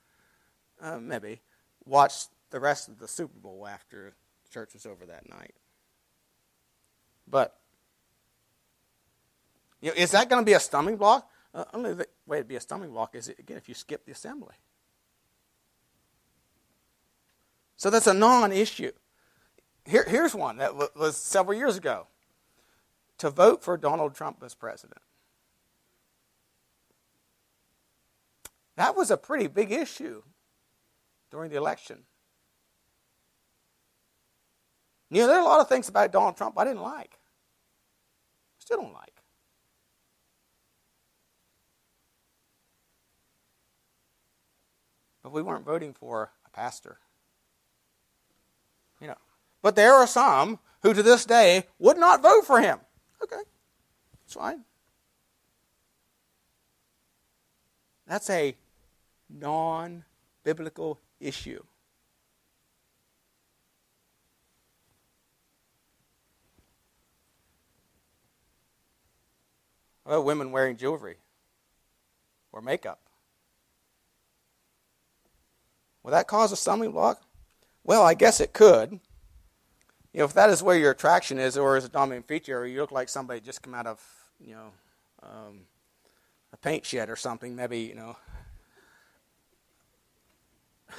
uh, 0.80 0.98
maybe, 0.98 1.40
watched 1.84 2.28
the 2.50 2.60
rest 2.60 2.88
of 2.88 2.98
the 2.98 3.08
Super 3.08 3.38
Bowl 3.38 3.66
after 3.66 4.14
church 4.50 4.74
was 4.74 4.86
over 4.86 5.06
that 5.06 5.28
night. 5.28 5.54
But, 7.30 7.58
you 9.80 9.90
know, 9.90 9.94
is 9.96 10.12
that 10.12 10.28
going 10.28 10.42
to 10.42 10.46
be 10.46 10.54
a 10.54 10.60
stumbling 10.60 10.96
block? 10.96 11.30
Uh, 11.54 11.64
only 11.72 11.94
the 11.94 12.06
way 12.26 12.38
to 12.38 12.44
be 12.44 12.56
a 12.56 12.60
stumbling 12.60 12.92
block 12.92 13.14
is, 13.14 13.28
again, 13.28 13.56
if 13.56 13.68
you 13.68 13.74
skip 13.74 14.04
the 14.04 14.12
assembly. 14.12 14.54
So 17.76 17.90
that's 17.90 18.06
a 18.06 18.14
non 18.14 18.52
issue. 18.52 18.92
Here, 19.86 20.04
here's 20.06 20.34
one 20.34 20.58
that 20.58 20.74
was 20.96 21.16
several 21.16 21.56
years 21.56 21.76
ago 21.76 22.06
to 23.18 23.30
vote 23.30 23.62
for 23.62 23.76
Donald 23.76 24.14
Trump 24.14 24.42
as 24.44 24.54
president. 24.54 25.00
That 28.76 28.96
was 28.96 29.10
a 29.10 29.16
pretty 29.16 29.46
big 29.48 29.72
issue 29.72 30.22
during 31.30 31.50
the 31.50 31.56
election. 31.56 32.04
You 35.10 35.22
know, 35.22 35.26
there 35.26 35.36
are 35.36 35.42
a 35.42 35.44
lot 35.44 35.60
of 35.60 35.68
things 35.68 35.88
about 35.88 36.12
Donald 36.12 36.36
Trump 36.36 36.58
I 36.58 36.64
didn't 36.64 36.82
like. 36.82 37.18
I 37.18 38.60
still 38.60 38.82
don't 38.82 38.92
like. 38.92 39.22
But 45.22 45.32
we 45.32 45.42
weren't 45.42 45.64
voting 45.64 45.94
for 45.94 46.30
a 46.46 46.50
pastor. 46.50 46.98
You 49.00 49.08
know, 49.08 49.18
but 49.62 49.76
there 49.76 49.94
are 49.94 50.06
some 50.06 50.58
who 50.82 50.92
to 50.92 51.02
this 51.02 51.24
day 51.24 51.64
would 51.78 51.98
not 51.98 52.22
vote 52.22 52.46
for 52.46 52.60
him. 52.60 52.80
Okay, 53.22 53.42
That's 54.24 54.34
fine. 54.34 54.64
That's 58.06 58.30
a 58.30 58.56
non 59.28 60.04
biblical 60.44 60.98
issue. 61.20 61.62
Well, 70.08 70.24
women 70.24 70.50
wearing 70.52 70.78
jewelry 70.78 71.18
or 72.50 72.62
makeup. 72.62 72.98
Will 76.02 76.12
that 76.12 76.26
cause 76.26 76.50
a 76.50 76.56
stumbling 76.56 76.92
block? 76.92 77.20
Well, 77.84 78.02
I 78.02 78.14
guess 78.14 78.40
it 78.40 78.54
could. 78.54 79.00
You 80.14 80.20
know, 80.20 80.24
if 80.24 80.32
that 80.32 80.48
is 80.48 80.62
where 80.62 80.78
your 80.78 80.92
attraction 80.92 81.38
is, 81.38 81.58
or 81.58 81.76
is 81.76 81.84
a 81.84 81.90
dominant 81.90 82.26
feature, 82.26 82.58
or 82.58 82.64
you 82.64 82.80
look 82.80 82.90
like 82.90 83.10
somebody 83.10 83.40
just 83.40 83.60
come 83.60 83.74
out 83.74 83.86
of, 83.86 84.02
you 84.40 84.54
know, 84.54 84.72
um, 85.22 85.66
a 86.54 86.56
paint 86.56 86.86
shed 86.86 87.10
or 87.10 87.16
something, 87.16 87.54
maybe, 87.54 87.80
you 87.80 87.94
know. 87.94 88.16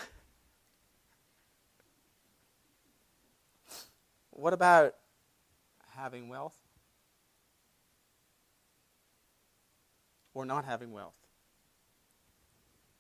what 4.29 4.53
about 4.53 4.93
having 5.95 6.29
wealth? 6.29 6.68
Or 10.39 10.45
not 10.45 10.63
having 10.63 10.93
wealth? 10.93 11.27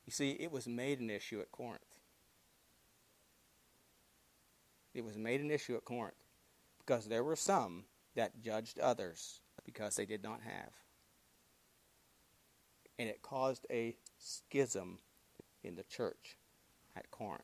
You 0.05 0.11
see, 0.11 0.31
it 0.31 0.51
was 0.51 0.67
made 0.67 0.99
an 0.99 1.09
issue 1.09 1.39
at 1.39 1.53
Corinth. 1.53 1.79
It 4.93 5.05
was 5.05 5.17
made 5.17 5.39
an 5.39 5.49
issue 5.49 5.77
at 5.77 5.85
Corinth 5.85 6.21
because 6.79 7.05
there 7.05 7.23
were 7.23 7.37
some 7.37 7.85
that 8.13 8.41
judged 8.41 8.77
others 8.77 9.39
because 9.63 9.95
they 9.95 10.05
did 10.05 10.21
not 10.21 10.41
have. 10.41 10.73
And 12.97 13.07
it 13.07 13.21
caused 13.21 13.65
a 13.71 13.95
schism 14.17 14.99
in 15.63 15.75
the 15.75 15.83
church 15.83 16.35
at 16.93 17.09
Corinth. 17.09 17.43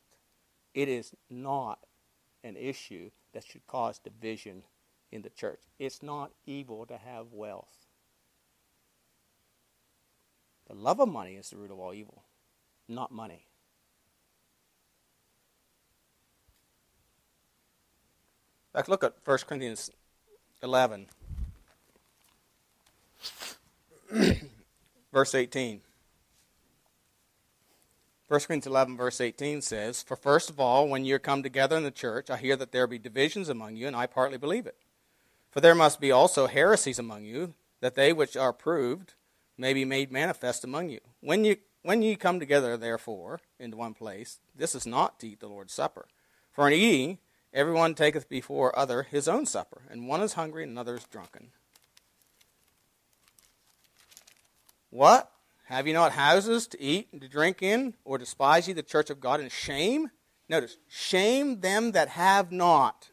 It 0.74 0.90
is 0.90 1.14
not 1.30 1.80
an 2.44 2.58
issue 2.58 3.12
that 3.32 3.46
should 3.46 3.66
cause 3.66 3.98
division 3.98 4.64
in 5.14 5.22
the 5.22 5.30
church. 5.30 5.62
It's 5.80 6.04
not 6.04 6.32
evil 6.46 6.86
to 6.86 6.98
have 6.98 7.32
wealth. 7.32 7.85
The 10.68 10.74
love 10.74 11.00
of 11.00 11.10
money 11.10 11.36
is 11.36 11.50
the 11.50 11.58
root 11.58 11.72
of 11.72 11.80
all 11.80 11.94
evil, 11.94 12.24
not 12.88 13.12
money. 13.12 13.46
Let's 18.74 18.90
look 18.90 19.04
at 19.04 19.14
1 19.24 19.38
Corinthians 19.48 19.90
11, 20.62 21.08
verse 25.14 25.36
18. 25.36 25.82
1 28.28 28.40
Corinthians 28.40 28.68
11, 28.68 28.98
verse 28.98 29.22
18 29.22 29.62
says, 29.62 30.02
For 30.02 30.16
first 30.16 30.50
of 30.50 30.60
all, 30.60 30.90
when 30.90 31.06
you're 31.06 31.20
come 31.20 31.44
together 31.44 31.78
in 31.78 31.84
the 31.84 31.92
church, 31.92 32.30
I 32.30 32.38
hear 32.38 32.56
that 32.56 32.72
there 32.72 32.88
be 32.88 32.98
divisions 32.98 33.50
among 33.50 33.76
you, 33.76 33.86
and 33.88 33.96
I 33.96 34.08
partly 34.08 34.38
believe 34.38 34.66
it. 34.66 34.76
For 35.52 35.62
there 35.62 35.76
must 35.76 36.02
be 36.02 36.12
also 36.12 36.48
heresies 36.48 37.00
among 37.00 37.24
you, 37.24 37.54
that 37.80 37.96
they 37.96 38.12
which 38.12 38.36
are 38.36 38.52
proved 38.52 39.14
may 39.58 39.74
be 39.74 39.86
made 39.86 40.12
manifest 40.12 40.64
among 40.64 40.90
you. 40.90 41.00
When 41.22 41.46
you 41.46 41.58
when 41.82 42.02
ye 42.02 42.16
come 42.16 42.40
together, 42.40 42.78
therefore, 42.78 43.40
into 43.60 43.78
one 43.78 43.94
place, 43.94 44.40
this 44.56 44.74
is 44.74 44.88
not 44.88 45.20
to 45.20 45.28
eat 45.28 45.40
the 45.40 45.48
Lord's 45.48 45.74
Supper. 45.74 46.08
For 46.52 46.68
in 46.68 46.74
eating, 46.74 47.20
everyone 47.54 47.94
taketh 47.94 48.28
before 48.28 48.78
other 48.78 49.04
his 49.04 49.28
own 49.28 49.46
supper, 49.46 49.84
and 49.90 50.08
one 50.08 50.22
is 50.22 50.34
hungry 50.34 50.64
and 50.64 50.72
another 50.72 50.96
is 50.96 51.04
drunken. 51.04 51.52
What? 54.90 55.30
Have 55.66 55.86
ye 55.86 55.94
not 55.94 56.14
houses 56.14 56.66
to 56.68 56.82
eat 56.82 57.10
and 57.12 57.22
to 57.22 57.28
drink 57.28 57.62
in, 57.62 57.96
or 58.04 58.18
despise 58.18 58.68
ye 58.68 58.74
the 58.74 58.82
church 58.82 59.10
of 59.10 59.20
God, 59.20 59.40
in 59.40 59.50
shame? 59.50 60.10
Notice, 60.50 60.78
shame 60.88 61.60
them 61.60 61.92
that 61.92 62.10
have 62.10 62.52
not 62.52 63.10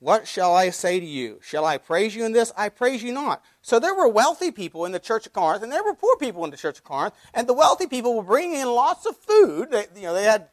What 0.00 0.26
shall 0.26 0.54
I 0.54 0.70
say 0.70 0.98
to 0.98 1.04
you? 1.04 1.40
Shall 1.42 1.66
I 1.66 1.76
praise 1.76 2.16
you 2.16 2.24
in 2.24 2.32
this? 2.32 2.52
I 2.56 2.70
praise 2.70 3.02
you 3.02 3.12
not. 3.12 3.44
So 3.60 3.78
there 3.78 3.94
were 3.94 4.08
wealthy 4.08 4.50
people 4.50 4.86
in 4.86 4.92
the 4.92 4.98
church 4.98 5.26
of 5.26 5.34
Corinth, 5.34 5.62
and 5.62 5.70
there 5.70 5.84
were 5.84 5.94
poor 5.94 6.16
people 6.16 6.42
in 6.44 6.50
the 6.50 6.56
church 6.56 6.78
of 6.78 6.84
Corinth, 6.84 7.14
and 7.34 7.46
the 7.46 7.52
wealthy 7.52 7.86
people 7.86 8.16
were 8.16 8.22
bringing 8.22 8.60
in 8.60 8.68
lots 8.68 9.04
of 9.04 9.14
food. 9.18 9.70
They, 9.70 9.86
you 9.94 10.02
know, 10.04 10.14
they 10.14 10.24
had 10.24 10.48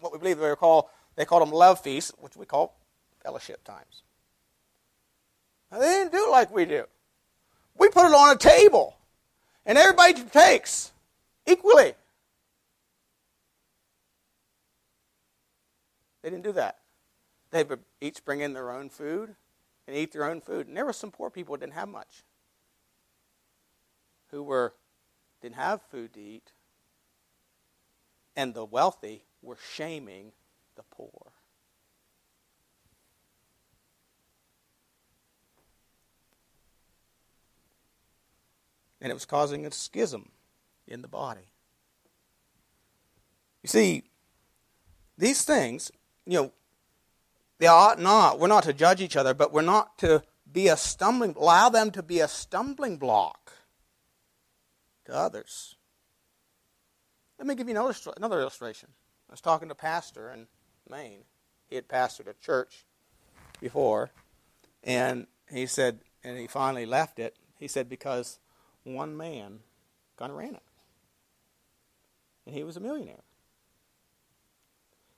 what 0.00 0.12
we 0.12 0.18
believe 0.18 0.38
they 0.38 0.48
were 0.48 0.56
called, 0.56 0.86
they 1.14 1.24
called 1.24 1.42
them 1.42 1.52
love 1.52 1.80
feasts, 1.80 2.12
which 2.18 2.36
we 2.36 2.46
call 2.46 2.74
fellowship 3.22 3.62
times. 3.62 4.02
Now, 5.70 5.78
they 5.78 5.86
didn't 5.86 6.12
do 6.12 6.26
it 6.26 6.30
like 6.30 6.52
we 6.52 6.64
do. 6.64 6.84
We 7.78 7.90
put 7.90 8.06
it 8.06 8.14
on 8.14 8.34
a 8.34 8.38
table, 8.38 8.96
and 9.64 9.78
everybody 9.78 10.14
takes 10.14 10.90
equally. 11.46 11.94
They 16.22 16.30
didn't 16.30 16.42
do 16.42 16.52
that. 16.52 16.79
They 17.50 17.64
would 17.64 17.80
each 18.00 18.24
bring 18.24 18.40
in 18.40 18.52
their 18.52 18.70
own 18.70 18.88
food 18.88 19.34
and 19.86 19.96
eat 19.96 20.12
their 20.12 20.24
own 20.24 20.40
food. 20.40 20.68
And 20.68 20.76
there 20.76 20.86
were 20.86 20.92
some 20.92 21.10
poor 21.10 21.30
people 21.30 21.54
who 21.54 21.60
didn't 21.60 21.74
have 21.74 21.88
much, 21.88 22.22
who 24.30 24.42
were 24.42 24.74
didn't 25.40 25.56
have 25.56 25.80
food 25.90 26.12
to 26.14 26.20
eat, 26.20 26.52
and 28.36 28.54
the 28.54 28.64
wealthy 28.64 29.24
were 29.42 29.56
shaming 29.74 30.32
the 30.76 30.82
poor. 30.82 31.32
And 39.00 39.10
it 39.10 39.14
was 39.14 39.24
causing 39.24 39.64
a 39.64 39.72
schism 39.72 40.30
in 40.86 41.00
the 41.00 41.08
body. 41.08 41.52
You 43.62 43.68
see, 43.68 44.04
these 45.16 45.42
things, 45.42 45.90
you 46.26 46.34
know, 46.34 46.52
they 47.60 47.66
ought 47.66 48.00
not, 48.00 48.38
we're 48.38 48.48
not 48.48 48.64
to 48.64 48.72
judge 48.72 49.02
each 49.02 49.16
other, 49.16 49.34
but 49.34 49.52
we're 49.52 49.60
not 49.60 49.98
to 49.98 50.22
be 50.50 50.68
a 50.68 50.78
stumbling, 50.78 51.34
allow 51.38 51.68
them 51.68 51.90
to 51.90 52.02
be 52.02 52.20
a 52.20 52.26
stumbling 52.26 52.96
block 52.96 53.52
to 55.04 55.14
others. 55.14 55.76
Let 57.38 57.46
me 57.46 57.54
give 57.54 57.68
you 57.68 57.76
another 57.76 57.94
another 58.16 58.40
illustration. 58.40 58.88
I 59.28 59.32
was 59.34 59.42
talking 59.42 59.68
to 59.68 59.72
a 59.72 59.76
pastor 59.76 60.32
in 60.32 60.46
Maine. 60.88 61.24
He 61.68 61.76
had 61.76 61.86
pastored 61.86 62.28
a 62.28 62.34
church 62.34 62.86
before, 63.60 64.10
and 64.82 65.26
he 65.50 65.66
said, 65.66 66.00
and 66.24 66.38
he 66.38 66.46
finally 66.46 66.86
left 66.86 67.18
it. 67.18 67.36
He 67.58 67.68
said, 67.68 67.90
because 67.90 68.38
one 68.84 69.18
man 69.18 69.60
kind 70.16 70.32
of 70.32 70.38
ran 70.38 70.54
it. 70.54 70.62
And 72.46 72.54
he 72.54 72.64
was 72.64 72.78
a 72.78 72.80
millionaire. 72.80 73.22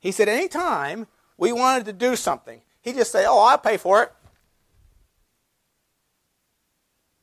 He 0.00 0.10
said, 0.10 0.28
anytime 0.28 1.06
we 1.36 1.52
wanted 1.52 1.86
to 1.86 1.92
do 1.92 2.16
something. 2.16 2.60
He'd 2.82 2.96
just 2.96 3.12
say, 3.12 3.24
Oh, 3.26 3.40
I'll 3.40 3.58
pay 3.58 3.76
for 3.76 4.02
it. 4.02 4.12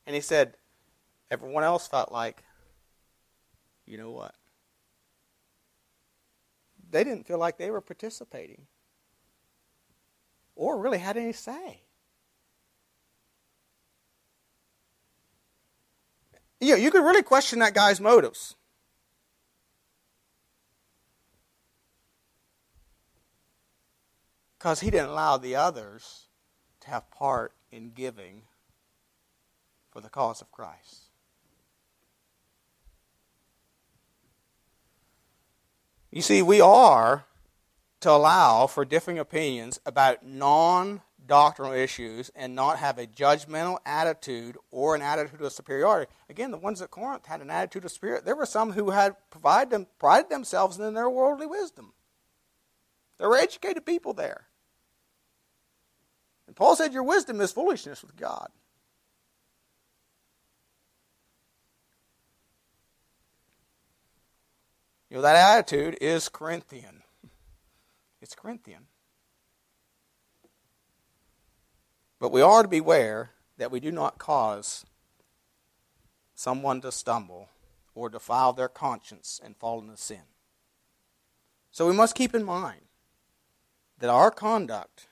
And 0.06 0.14
he 0.14 0.20
said, 0.20 0.54
Everyone 1.30 1.64
else 1.64 1.86
felt 1.86 2.10
like, 2.10 2.42
you 3.86 3.96
know 3.98 4.10
what? 4.10 4.34
They 6.90 7.04
didn't 7.04 7.26
feel 7.26 7.38
like 7.38 7.56
they 7.56 7.70
were 7.70 7.80
participating 7.80 8.66
or 10.56 10.78
really 10.78 10.98
had 10.98 11.16
any 11.16 11.32
say. 11.32 11.82
You 16.60 16.70
know, 16.70 16.76
you 16.76 16.90
could 16.90 17.02
really 17.02 17.22
question 17.22 17.60
that 17.60 17.74
guy's 17.74 18.00
motives. 18.00 18.56
Because 24.60 24.80
he 24.80 24.90
didn't 24.90 25.08
allow 25.08 25.38
the 25.38 25.56
others 25.56 26.26
to 26.82 26.90
have 26.90 27.10
part 27.10 27.54
in 27.72 27.92
giving 27.92 28.42
for 29.90 30.02
the 30.02 30.10
cause 30.10 30.42
of 30.42 30.52
Christ. 30.52 31.04
You 36.10 36.20
see, 36.20 36.42
we 36.42 36.60
are 36.60 37.24
to 38.00 38.10
allow 38.10 38.66
for 38.66 38.84
differing 38.84 39.18
opinions 39.18 39.80
about 39.86 40.26
non 40.26 41.00
doctrinal 41.26 41.72
issues 41.72 42.30
and 42.36 42.54
not 42.54 42.78
have 42.78 42.98
a 42.98 43.06
judgmental 43.06 43.78
attitude 43.86 44.58
or 44.70 44.94
an 44.94 45.00
attitude 45.00 45.40
of 45.40 45.52
superiority. 45.54 46.12
Again, 46.28 46.50
the 46.50 46.58
ones 46.58 46.82
at 46.82 46.90
Corinth 46.90 47.24
had 47.24 47.40
an 47.40 47.48
attitude 47.48 47.86
of 47.86 47.92
spirit. 47.92 48.26
There 48.26 48.36
were 48.36 48.44
some 48.44 48.72
who 48.72 48.90
had 48.90 49.16
provided 49.30 49.70
them, 49.70 49.86
prided 49.98 50.28
themselves 50.28 50.78
in 50.78 50.92
their 50.92 51.08
worldly 51.08 51.46
wisdom. 51.46 51.94
There 53.16 53.30
were 53.30 53.38
educated 53.38 53.86
people 53.86 54.12
there. 54.12 54.49
Paul 56.60 56.76
said, 56.76 56.92
Your 56.92 57.04
wisdom 57.04 57.40
is 57.40 57.52
foolishness 57.52 58.02
with 58.02 58.16
God. 58.16 58.48
You 65.08 65.16
know, 65.16 65.22
that 65.22 65.36
attitude 65.36 65.96
is 66.02 66.28
Corinthian. 66.28 67.02
It's 68.20 68.34
Corinthian. 68.34 68.88
But 72.18 72.30
we 72.30 72.42
are 72.42 72.62
to 72.62 72.68
beware 72.68 73.30
that 73.56 73.70
we 73.70 73.80
do 73.80 73.90
not 73.90 74.18
cause 74.18 74.84
someone 76.34 76.82
to 76.82 76.92
stumble 76.92 77.48
or 77.94 78.10
defile 78.10 78.52
their 78.52 78.68
conscience 78.68 79.40
and 79.42 79.56
fall 79.56 79.80
into 79.80 79.96
sin. 79.96 80.24
So 81.70 81.86
we 81.86 81.94
must 81.94 82.14
keep 82.14 82.34
in 82.34 82.44
mind 82.44 82.82
that 83.98 84.10
our 84.10 84.30
conduct, 84.30 85.06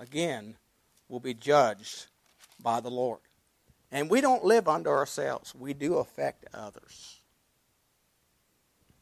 again, 0.00 0.56
will 1.08 1.20
be 1.20 1.34
judged 1.34 2.06
by 2.60 2.80
the 2.80 2.90
Lord. 2.90 3.20
And 3.90 4.10
we 4.10 4.20
don't 4.20 4.44
live 4.44 4.68
unto 4.68 4.90
ourselves, 4.90 5.54
we 5.54 5.72
do 5.72 5.96
affect 5.96 6.46
others. 6.52 7.20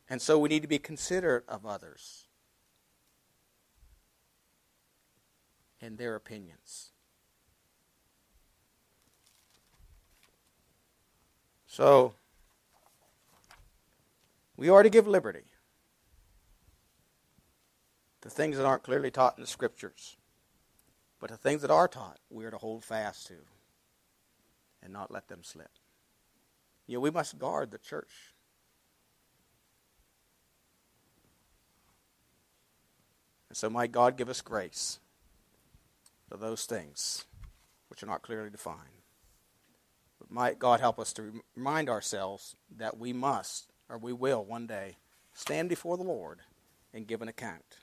And 0.09 0.23
so 0.23 0.39
we 0.39 0.49
need 0.49 0.63
to 0.63 0.69
be 0.69 0.79
considerate 0.79 1.45
of 1.49 1.67
others 1.67 2.27
and 5.81 5.99
their 5.99 6.15
opinions. 6.15 6.91
So, 11.67 12.15
we 14.57 14.69
are 14.69 14.83
to 14.83 14.89
give 14.89 15.07
liberty 15.07 15.45
to 18.23 18.31
things 18.31 18.57
that 18.57 18.65
aren't 18.65 18.83
clearly 18.83 19.11
taught 19.11 19.37
in 19.37 19.43
the 19.43 19.47
Scriptures. 19.47 20.17
But 21.21 21.31
the 21.31 21.37
things 21.37 21.63
that 21.63 21.71
are 21.71 21.89
taught, 21.89 22.19
we 22.31 22.45
are 22.45 22.51
to 22.51 22.59
hold 22.59 22.85
fast 22.85 23.27
to 23.29 23.35
and 24.83 24.93
not 24.93 25.11
let 25.11 25.29
them 25.29 25.43
slip. 25.43 25.71
You 26.87 26.97
know, 26.97 27.01
we 27.01 27.11
must 27.11 27.39
guard 27.39 27.71
the 27.71 27.79
church. 27.79 28.35
And 33.49 33.57
so 33.57 33.71
might 33.71 33.93
God 33.93 34.17
give 34.17 34.29
us 34.29 34.41
grace 34.41 35.01
for 36.29 36.37
those 36.37 36.67
things 36.67 37.25
which 37.89 38.03
are 38.03 38.07
not 38.07 38.23
clearly 38.23 38.51
defined. 38.51 38.79
But 40.19 40.31
might 40.31 40.59
God 40.59 40.81
help 40.81 40.99
us 40.99 41.13
to 41.15 41.43
remind 41.57 41.89
ourselves 41.89 42.57
that 42.77 42.99
we 42.99 43.13
must, 43.13 43.73
or 43.89 43.99
we 43.99 44.13
will 44.13 44.45
one 44.45 44.67
day, 44.67 44.97
stand 45.33 45.69
before 45.69 45.97
the 45.97 46.03
Lord 46.05 46.41
and 46.93 47.07
give 47.07 47.23
an 47.23 47.29
account. 47.29 47.77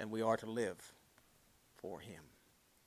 and 0.00 0.10
we 0.10 0.22
are 0.22 0.36
to 0.38 0.50
live 0.50 0.94
for 1.80 1.98
Him. 2.00 2.29